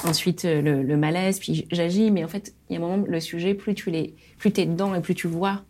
[0.04, 2.10] ensuite euh, le, malaise, puis j'agis.
[2.10, 4.66] Mais en fait, il y a un moment, le sujet, plus tu l'es, plus t'es
[4.66, 5.62] dedans et plus tu vois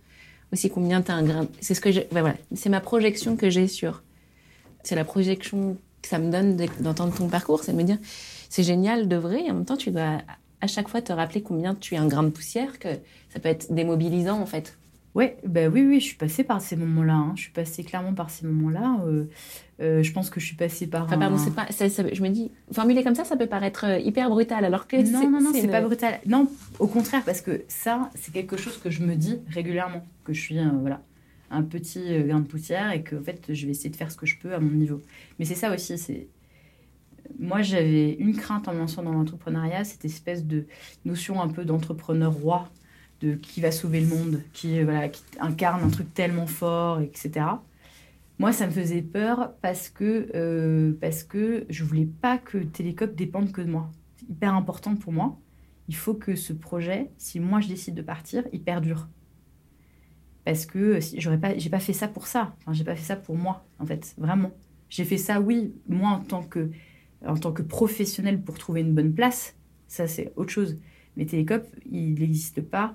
[0.53, 1.49] aussi combien t'as un grain.
[1.61, 4.03] C'est ce que voilà, c'est ma projection que j'ai sur.
[4.83, 7.99] C'est la projection que ça me donne d'entendre ton parcours, c'est de me dire,
[8.55, 9.47] c'est génial de vrai.
[9.47, 10.19] Et en même temps, tu dois
[10.61, 12.89] à chaque fois te rappeler combien tu es un grain de poussière, que
[13.29, 14.79] ça peut être démobilisant en fait.
[15.17, 17.15] Ouais, bah oui, oui, je suis passée par ces moments-là.
[17.15, 17.33] Hein.
[17.35, 19.01] Je suis passée clairement par ces moments-là.
[19.07, 19.25] Euh,
[19.81, 21.05] euh, je pense que je suis passée par.
[21.05, 21.67] Enfin, pardon, c'est pas.
[21.69, 25.29] je me dis, formuler comme ça, ça peut paraître euh, hyper brutal, alors que non,
[25.29, 26.21] non, non, c'est pas brutal.
[26.25, 26.49] Non,
[26.79, 30.41] au contraire, parce que ça, c'est quelque chose que je me dis régulièrement, que je
[30.41, 31.01] suis, voilà,
[31.51, 34.17] un petit grain de poussière et que en fait, je vais essayer de faire ce
[34.17, 35.01] que je peux à mon niveau.
[35.41, 36.29] Mais c'est ça aussi, c'est.
[37.39, 40.67] Moi, j'avais une crainte en me lançant dans l'entrepreneuriat, cette espèce de
[41.05, 42.69] notion un peu d'entrepreneur roi
[43.21, 47.47] de qui va sauver le monde, qui, voilà, qui incarne un truc tellement fort, etc.
[48.39, 53.15] Moi, ça me faisait peur parce que, euh, parce que je voulais pas que Télécop
[53.15, 53.91] dépende que de moi.
[54.17, 55.39] C'est hyper important pour moi.
[55.89, 59.09] Il faut que ce projet, si moi je décide de partir, il perdure.
[60.45, 62.55] Parce que j'aurais pas, j'ai pas fait ça pour ça.
[62.59, 64.51] Enfin, j'ai pas fait ça pour moi, en fait, vraiment.
[64.91, 66.71] J'ai fait ça, oui, moi en tant que,
[67.27, 69.55] en tant que professionnel pour trouver une bonne place.
[69.89, 70.79] Ça, c'est autre chose.
[71.17, 72.95] Mais Télécop, il n'existe pas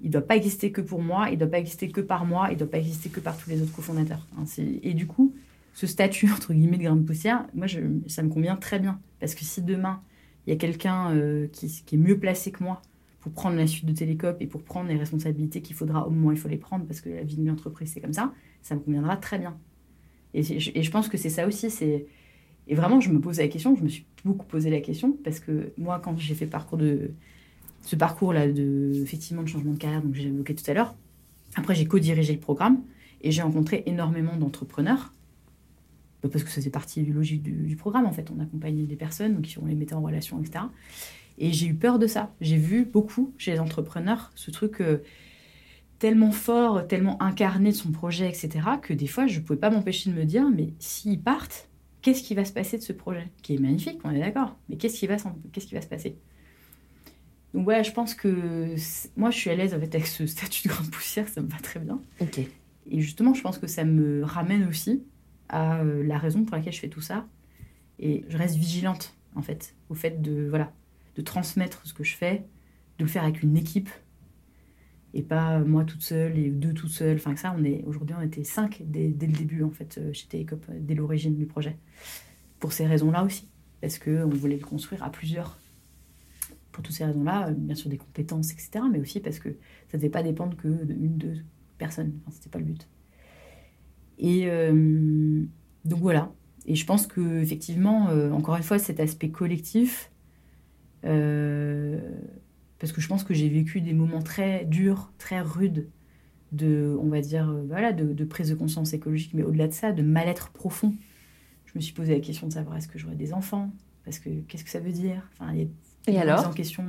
[0.00, 2.26] il ne doit pas exister que pour moi, il ne doit pas exister que par
[2.26, 4.26] moi, il ne doit pas exister que par tous les autres cofondateurs.
[4.38, 4.44] Hein,
[4.82, 5.34] et du coup,
[5.74, 7.66] ce statut, entre guillemets, de grain de poussière, moi,
[8.06, 9.00] ça me convient très bien.
[9.20, 10.02] Parce que si demain,
[10.46, 12.82] il y a quelqu'un euh, qui, est mieux placé que moi
[13.20, 16.30] pour prendre la suite de Télécop et pour prendre les responsabilités qu'il faudra, au moment
[16.30, 18.80] il faut les prendre, parce que la vie de l'entreprise, c'est comme ça, ça me
[18.80, 19.58] conviendra très bien.
[20.32, 22.06] Et, et je pense que c'est ça aussi, c'est...
[22.68, 25.40] Et vraiment, je me pose la question, je me suis beaucoup posé la question, parce
[25.40, 26.48] que moi, quand j'ai fait
[27.82, 30.94] ce parcours-là de, effectivement, de changement de carrière, donc j'ai évoqué tout à l'heure.
[31.54, 32.82] Après, j'ai co-dirigé le programme
[33.22, 35.12] et j'ai rencontré énormément d'entrepreneurs
[36.22, 38.06] bah, parce que ça faisait partie du logique du, programme.
[38.06, 40.64] En fait, on accompagnait des personnes, donc on les mettait en relation, etc.
[41.38, 42.34] Et j'ai eu peur de ça.
[42.40, 44.98] J'ai vu beaucoup chez les entrepreneurs ce truc euh,
[45.98, 48.50] tellement fort, tellement incarné de son projet, etc.,
[48.82, 51.68] que des fois, je ne pouvais pas m'empêcher de me dire, mais s'ils partent,
[52.06, 54.76] qu'est-ce qui va se passer de ce projet Qui est magnifique, on est d'accord, mais
[54.76, 55.16] qu'est-ce qui, va,
[55.52, 56.16] qu'est-ce qui va se passer?
[57.52, 58.76] Donc ouais, je pense que
[59.16, 61.80] moi je suis à l'aise avec ce statut de grande poussière, ça me va très
[61.80, 62.00] bien.
[62.20, 62.38] Ok.
[62.38, 65.02] Et justement, je pense que ça me ramène aussi
[65.48, 67.26] à euh, la raison pour laquelle je fais tout ça.
[67.98, 70.72] Et je reste vigilante en fait au fait de voilà
[71.16, 72.46] de transmettre ce que je fais,
[72.98, 73.90] de le faire avec une équipe
[75.16, 77.16] et pas moi toute seule et deux toutes seules.
[77.16, 80.12] Enfin que ça, on est aujourd'hui on était cinq dès, le début en fait euh,
[80.12, 81.76] chez Télécop dès l'origine du projet.
[82.60, 83.48] Pour ces raisons-là aussi,
[83.80, 85.58] parce que on voulait le construire à plusieurs
[86.76, 89.48] pour toutes ces raisons-là, euh, bien sûr des compétences, etc., mais aussi parce que
[89.88, 91.36] ça ne devait pas dépendre que d'une, deux
[91.78, 92.12] personnes.
[92.20, 92.86] Enfin, c'était pas le but.
[94.18, 95.42] Et euh,
[95.86, 96.32] donc voilà.
[96.66, 100.10] Et je pense que effectivement, euh, encore une fois, cet aspect collectif,
[102.86, 105.88] parce que je pense que j'ai vécu des moments très durs, très rudes,
[106.52, 110.02] de, on va dire, voilà, de, prise de conscience écologique, mais au-delà de ça, de
[110.02, 110.94] mal-être profond.
[111.64, 113.72] Je me suis posé la question de savoir est-ce que j'aurais des enfants,
[114.04, 115.28] parce que qu'est-ce que ça veut dire?
[115.32, 116.46] Enfin, il y a alors?
[116.46, 116.84] en question.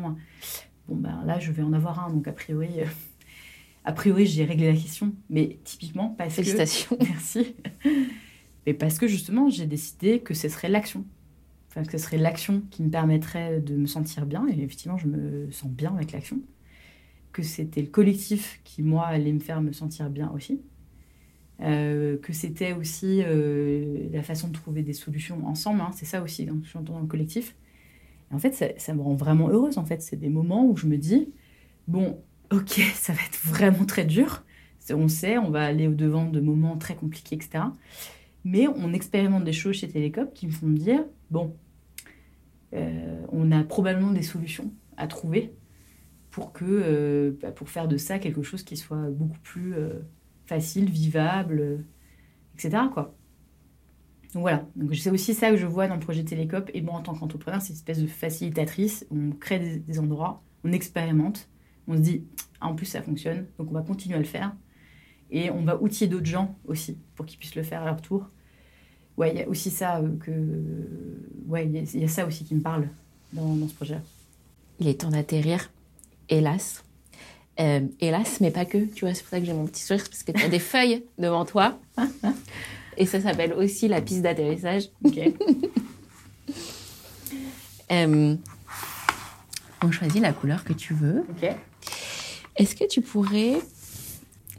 [0.88, 2.86] Bon, ben là, je vais en avoir un, donc a priori, euh,
[3.84, 5.16] a priori, j'ai réglé la question.
[5.32, 6.96] Mais typiquement, parce Félicitations.
[6.96, 7.06] que.
[7.10, 7.56] Merci.
[8.68, 11.06] Mais parce que justement, j'ai décidé que ce serait l'action.
[11.78, 14.48] Enfin, que ce serait l'action qui me permettrait de me sentir bien.
[14.48, 16.40] Et effectivement, je me sens bien avec l'action.
[17.34, 20.62] Que c'était le collectif qui, moi, allait me faire me sentir bien aussi.
[21.62, 25.82] Euh, que c'était aussi euh, la façon de trouver des solutions ensemble.
[25.82, 25.92] Hein.
[25.94, 27.56] C'est ça aussi, quand je suis dans le collectif
[28.32, 29.78] en fait, ça, me rend vraiment heureuse.
[29.78, 31.30] En fait, c'est des moments où je me dis,
[31.88, 32.22] bon,
[32.52, 34.44] ok, ça va être vraiment très dur.
[34.90, 37.66] On sait, on va aller au-devant de moments très compliqués, etc.
[38.46, 41.56] Mais on expérimente des choses chez Télécop qui me font me dire, bon,
[42.74, 45.54] on a probablement des solutions à trouver
[46.38, 50.02] pour, que, euh, bah, pour faire de ça quelque chose qui soit beaucoup plus euh,
[50.46, 51.84] facile, vivable,
[52.54, 52.84] etc.
[52.94, 53.16] Quoi.
[54.34, 56.70] Donc voilà, donc c'est aussi ça que je vois dans le projet Télécop.
[56.76, 59.08] Et moi, en tant qu'entrepreneur, c'est une espèce de facilitatrice.
[59.10, 61.50] On crée des, endroits, on expérimente,
[61.88, 62.28] on se dit,
[62.62, 64.56] ah, en plus ça fonctionne, donc on va continuer à le faire.
[65.32, 68.30] Et on va outiller d'autres gens aussi pour qu'ils puissent le faire à leur tour.
[69.18, 70.32] Ouais, il y a aussi ça euh, que.
[71.48, 72.88] Ouais, il y, a ça aussi qui me parle
[73.34, 73.98] dans, dans ce projet.
[74.80, 75.72] Il est temps d'atterrir,
[76.30, 76.84] hélas.
[77.60, 78.78] Euh, hélas, mais pas que.
[78.78, 80.60] Tu vois, c'est pour ça que j'ai mon petit sourire, parce que tu as des
[80.60, 81.80] feuilles devant toi.
[82.98, 84.90] Et ça s'appelle aussi la piste d'atterrissage.
[85.04, 85.20] Ok.
[87.90, 88.36] Euh,
[89.82, 91.26] on choisit la couleur que tu veux.
[91.30, 91.50] Ok.
[92.58, 93.62] Est-ce que tu pourrais.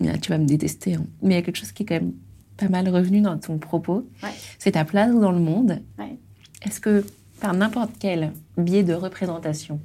[0.00, 2.14] tu vas me détester, hein, mais il y a quelque chose qui est quand même
[2.58, 4.06] pas mal revenu dans ton propos.
[4.22, 4.30] Ouais.
[4.58, 5.80] C'est ta place dans le monde.
[5.98, 6.18] Ouais.
[6.66, 7.04] Est-ce que
[7.40, 9.80] par n'importe quel biais de représentation,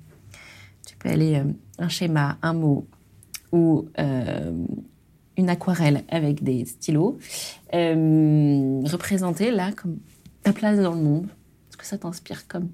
[0.85, 1.43] tu peux aller euh,
[1.77, 2.87] un schéma, un mot
[3.51, 4.51] ou euh,
[5.37, 7.19] une aquarelle avec des stylos,
[7.73, 9.99] euh, représenter là comme
[10.41, 11.27] ta place dans le monde?
[11.69, 12.69] Est-ce que ça t'inspire comme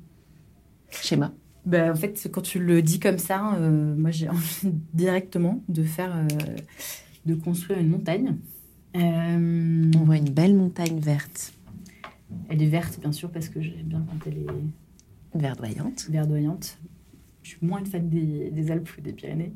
[0.89, 1.33] schéma?
[1.65, 6.15] Ben, en fait, quand tu le dis comme ça, moi j'ai envie directement de faire,
[7.25, 8.37] de construire une montagne.
[8.95, 11.53] Euh, On voit une belle montagne verte,
[12.49, 16.07] elle est verte, bien sûr, parce que j'aime bien quand elle est verdoyante.
[16.09, 16.77] verdoyante.
[17.43, 19.53] Je suis moins une fan des, des Alpes ou des Pyrénées.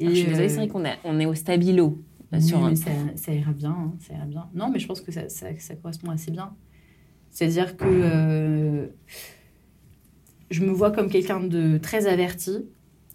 [0.00, 2.02] Alors, je suis désolée, euh, c'est vrai qu'on est, on est au stabilo.
[2.32, 4.48] euh, oui, sur un- ça, ça ira bien, hein, ça ira bien.
[4.54, 6.54] Non, mais je pense que ça, ça, ça correspond assez bien.
[7.30, 8.86] C'est-à-dire que euh,
[10.50, 12.66] je me vois comme quelqu'un de très averti,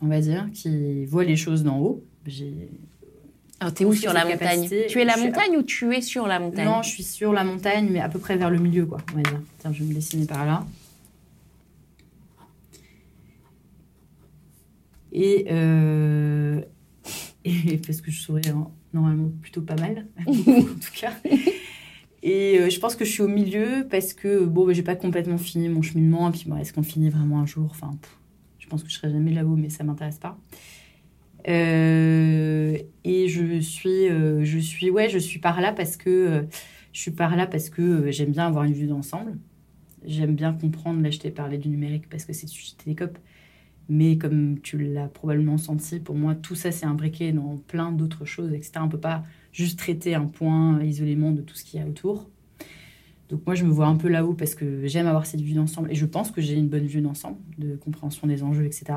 [0.01, 2.03] on va dire, qui voit les choses d'en haut.
[2.25, 2.69] J'ai
[3.61, 4.67] Alors, t'es où sur la montagne?
[4.89, 6.65] Tu es la montagne ou tu es sur la montagne?
[6.65, 9.17] Non, je suis sur la montagne, mais à peu près vers le milieu, quoi, on
[9.17, 9.39] va dire.
[9.59, 10.65] Tiens, je vais me dessiner par là.
[15.11, 16.59] Et, euh,
[17.45, 21.13] et parce que je souris hein, normalement plutôt pas mal, en tout cas.
[22.23, 24.95] Et euh, je pense que je suis au milieu parce que bon, bah, j'ai pas
[24.95, 26.29] complètement fini mon cheminement.
[26.29, 27.67] Et puis, bon, est-ce qu'on finit vraiment un jour?
[27.69, 28.17] Enfin, pff,
[28.57, 30.35] je pense que je serai jamais là-haut, mais ça m'intéresse pas.
[31.47, 36.41] Euh, et je suis, euh, je suis, ouais, je suis par là parce que euh,
[36.93, 39.37] je suis par là parce que j'aime bien avoir une vue d'ensemble.
[40.05, 41.01] J'aime bien comprendre.
[41.01, 43.17] Là, je t'ai parlé du numérique parce que c'est du télécop.
[43.89, 48.25] Mais comme tu l'as probablement senti, pour moi, tout ça, c'est imbriqué dans plein d'autres
[48.25, 48.73] choses, etc.
[48.81, 52.29] On peut pas juste traiter un point isolément de tout ce qu'il y a autour.
[53.29, 55.91] Donc moi, je me vois un peu là-haut parce que j'aime avoir cette vue d'ensemble
[55.91, 58.93] et je pense que j'ai une bonne vue d'ensemble, de compréhension des enjeux, etc.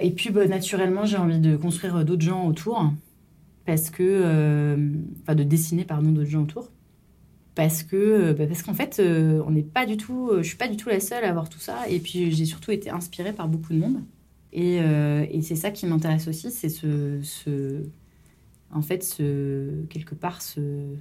[0.00, 2.92] Et puis, bah, naturellement, j'ai envie de construire d'autres gens autour
[3.66, 4.92] parce que, euh,
[5.22, 6.70] enfin, de dessiner pardon d'autres gens autour
[7.54, 10.48] parce que, euh, bah, parce qu'en fait, euh, on n'est pas du tout, euh, je
[10.48, 11.88] suis pas du tout la seule à avoir tout ça.
[11.88, 14.00] Et puis, j'ai surtout été inspirée par beaucoup de monde.
[14.52, 17.82] Et, euh, c'est ça qui m'intéresse aussi, c'est ce, ce,
[18.72, 20.94] en fait, ce, quelque part, ce, euh,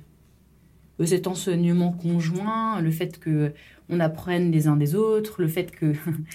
[1.05, 3.53] cet enseignement conjoint, le fait que
[3.89, 5.93] on apprenne les uns des autres, le fait que,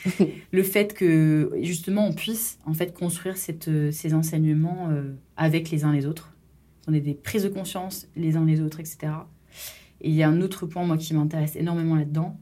[0.53, 5.71] le fait que justement on puisse en fait construire cette, euh, ces enseignements euh, avec
[5.71, 6.35] les uns les autres.
[6.89, 9.13] On ait des prises de conscience les uns les autres, etc.
[10.01, 12.39] Et il y a un autre point moi qui m'intéresse énormément là-dedans,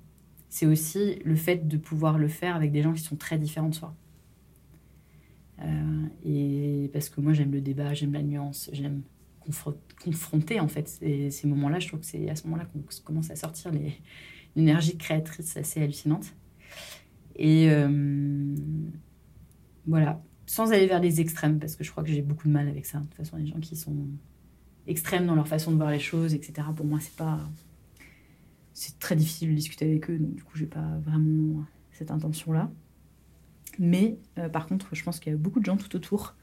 [0.49, 3.69] c'est aussi le fait de pouvoir le faire avec des gens qui sont très différents
[3.69, 3.95] de soi.
[5.63, 9.03] Euh, et parce que moi j'aime le débat, j'aime la nuance, j'aime
[9.47, 11.79] confro- confronter en fait ces, moments-là.
[11.79, 13.71] Je trouve que c'est à ce moment-là qu'on commence à sortir
[14.57, 16.35] l'énergie créatrice assez hallucinante.
[17.37, 18.55] Et euh,
[19.87, 22.69] voilà, sans aller vers les extrêmes, parce que je crois que j'ai beaucoup de mal
[22.69, 22.99] avec ça.
[22.99, 24.09] De toute façon, les gens qui sont
[24.87, 26.69] extrêmes dans leur façon de voir les choses, etc.
[26.75, 27.39] Pour moi, c'est pas,
[28.73, 32.71] c'est très difficile de discuter avec eux, donc du coup, j'ai pas vraiment cette intention-là.
[33.79, 36.35] Mais euh, par contre, je pense qu'il y a beaucoup de gens tout autour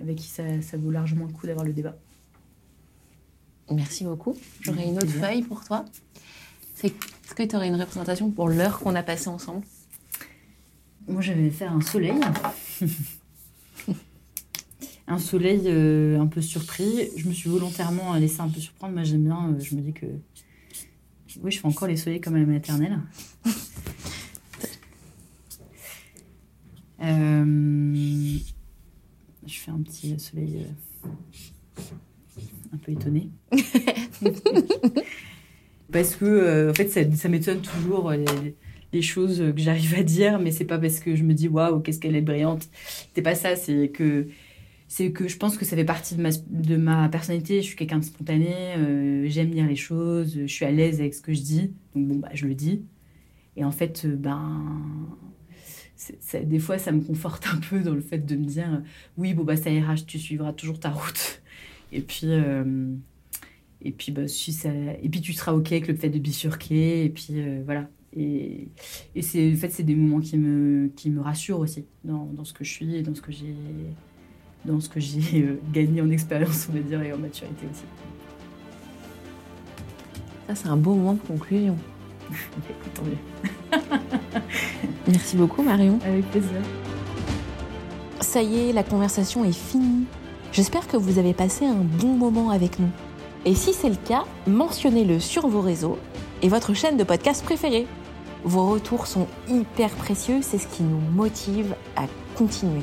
[0.00, 1.96] avec qui ça vaut largement le coup d'avoir le débat.
[3.70, 4.36] Merci beaucoup.
[4.60, 5.84] J'aurais une autre feuille pour toi.
[6.82, 9.64] Est-ce que tu aurais une représentation pour l'heure qu'on a passée ensemble?
[11.08, 12.20] Moi, j'avais fait un soleil.
[15.08, 17.08] un soleil euh, un peu surpris.
[17.16, 18.94] Je me suis volontairement laissée un peu surprendre.
[18.94, 19.50] Moi, j'aime bien.
[19.50, 20.06] euh, je me dis que.
[21.42, 23.00] Oui, je fais encore les soleils comme à la maternelle.
[27.04, 28.36] Euh,
[29.44, 30.68] je fais un petit soleil
[32.72, 33.30] un peu étonné.
[35.92, 38.16] parce que, euh, en fait, ça, m'étonne toujours euh,
[38.92, 41.80] les, choses que j'arrive à dire, mais c'est pas parce que je me dis waouh,
[41.80, 42.68] qu'est-ce qu'elle est brillante.
[43.14, 44.28] C'est pas ça, c'est que
[44.88, 47.62] c'est que je pense que ça fait partie de ma, de ma personnalité.
[47.62, 51.14] Je suis quelqu'un de spontané, euh, j'aime dire les choses, je suis à l'aise avec
[51.14, 52.84] ce que je dis, donc bon, bah, je le dis.
[53.56, 54.66] Et en fait, ben,
[56.42, 58.82] des fois, ça me conforte un peu dans le fait de me dire
[59.16, 61.41] oui, bon, bah, ça ira, tu suivras toujours ta route.
[61.92, 62.94] Et puis, euh,
[63.82, 67.04] et puis, bah, si ça, et puis tu seras OK avec le fait de bifurquer,
[67.04, 67.88] et puis euh, voilà.
[68.14, 68.68] Et,
[69.14, 72.44] et c'est, en fait, c'est des moments qui me, qui me rassurent aussi dans, dans
[72.44, 73.54] ce que je suis et dans ce que j'ai,
[74.64, 77.84] dans ce que j'ai euh, gagné en expérience, on va dire, et en maturité aussi.
[80.46, 81.76] Ça, c'est un beau moment de conclusion.
[82.30, 83.80] Écoute, tant mieux.
[85.08, 85.98] Merci beaucoup, Marion.
[86.04, 86.60] Avec plaisir.
[88.20, 90.06] Ça y est, la conversation est finie.
[90.52, 92.90] J'espère que vous avez passé un bon moment avec nous.
[93.46, 95.98] Et si c'est le cas, mentionnez-le sur vos réseaux
[96.42, 97.86] et votre chaîne de podcast préférée.
[98.44, 102.02] Vos retours sont hyper précieux, c'est ce qui nous motive à
[102.36, 102.82] continuer.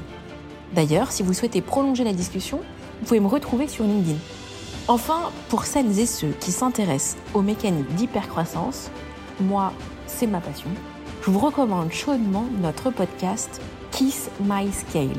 [0.74, 2.57] D'ailleurs, si vous souhaitez prolonger la discussion,
[3.01, 4.17] vous pouvez me retrouver sur LinkedIn.
[4.88, 8.89] Enfin, pour celles et ceux qui s'intéressent aux mécaniques d'hypercroissance,
[9.41, 9.74] moi,
[10.07, 10.72] c'est ma passion,
[11.22, 13.61] je vous recommande chaudement notre podcast
[13.91, 15.17] Kiss My Scale.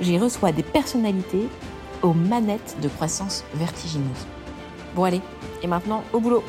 [0.00, 1.48] J'y reçois des personnalités
[2.02, 4.26] aux manettes de croissance vertigineuse.
[4.94, 5.20] Bon allez,
[5.62, 6.44] et maintenant au boulot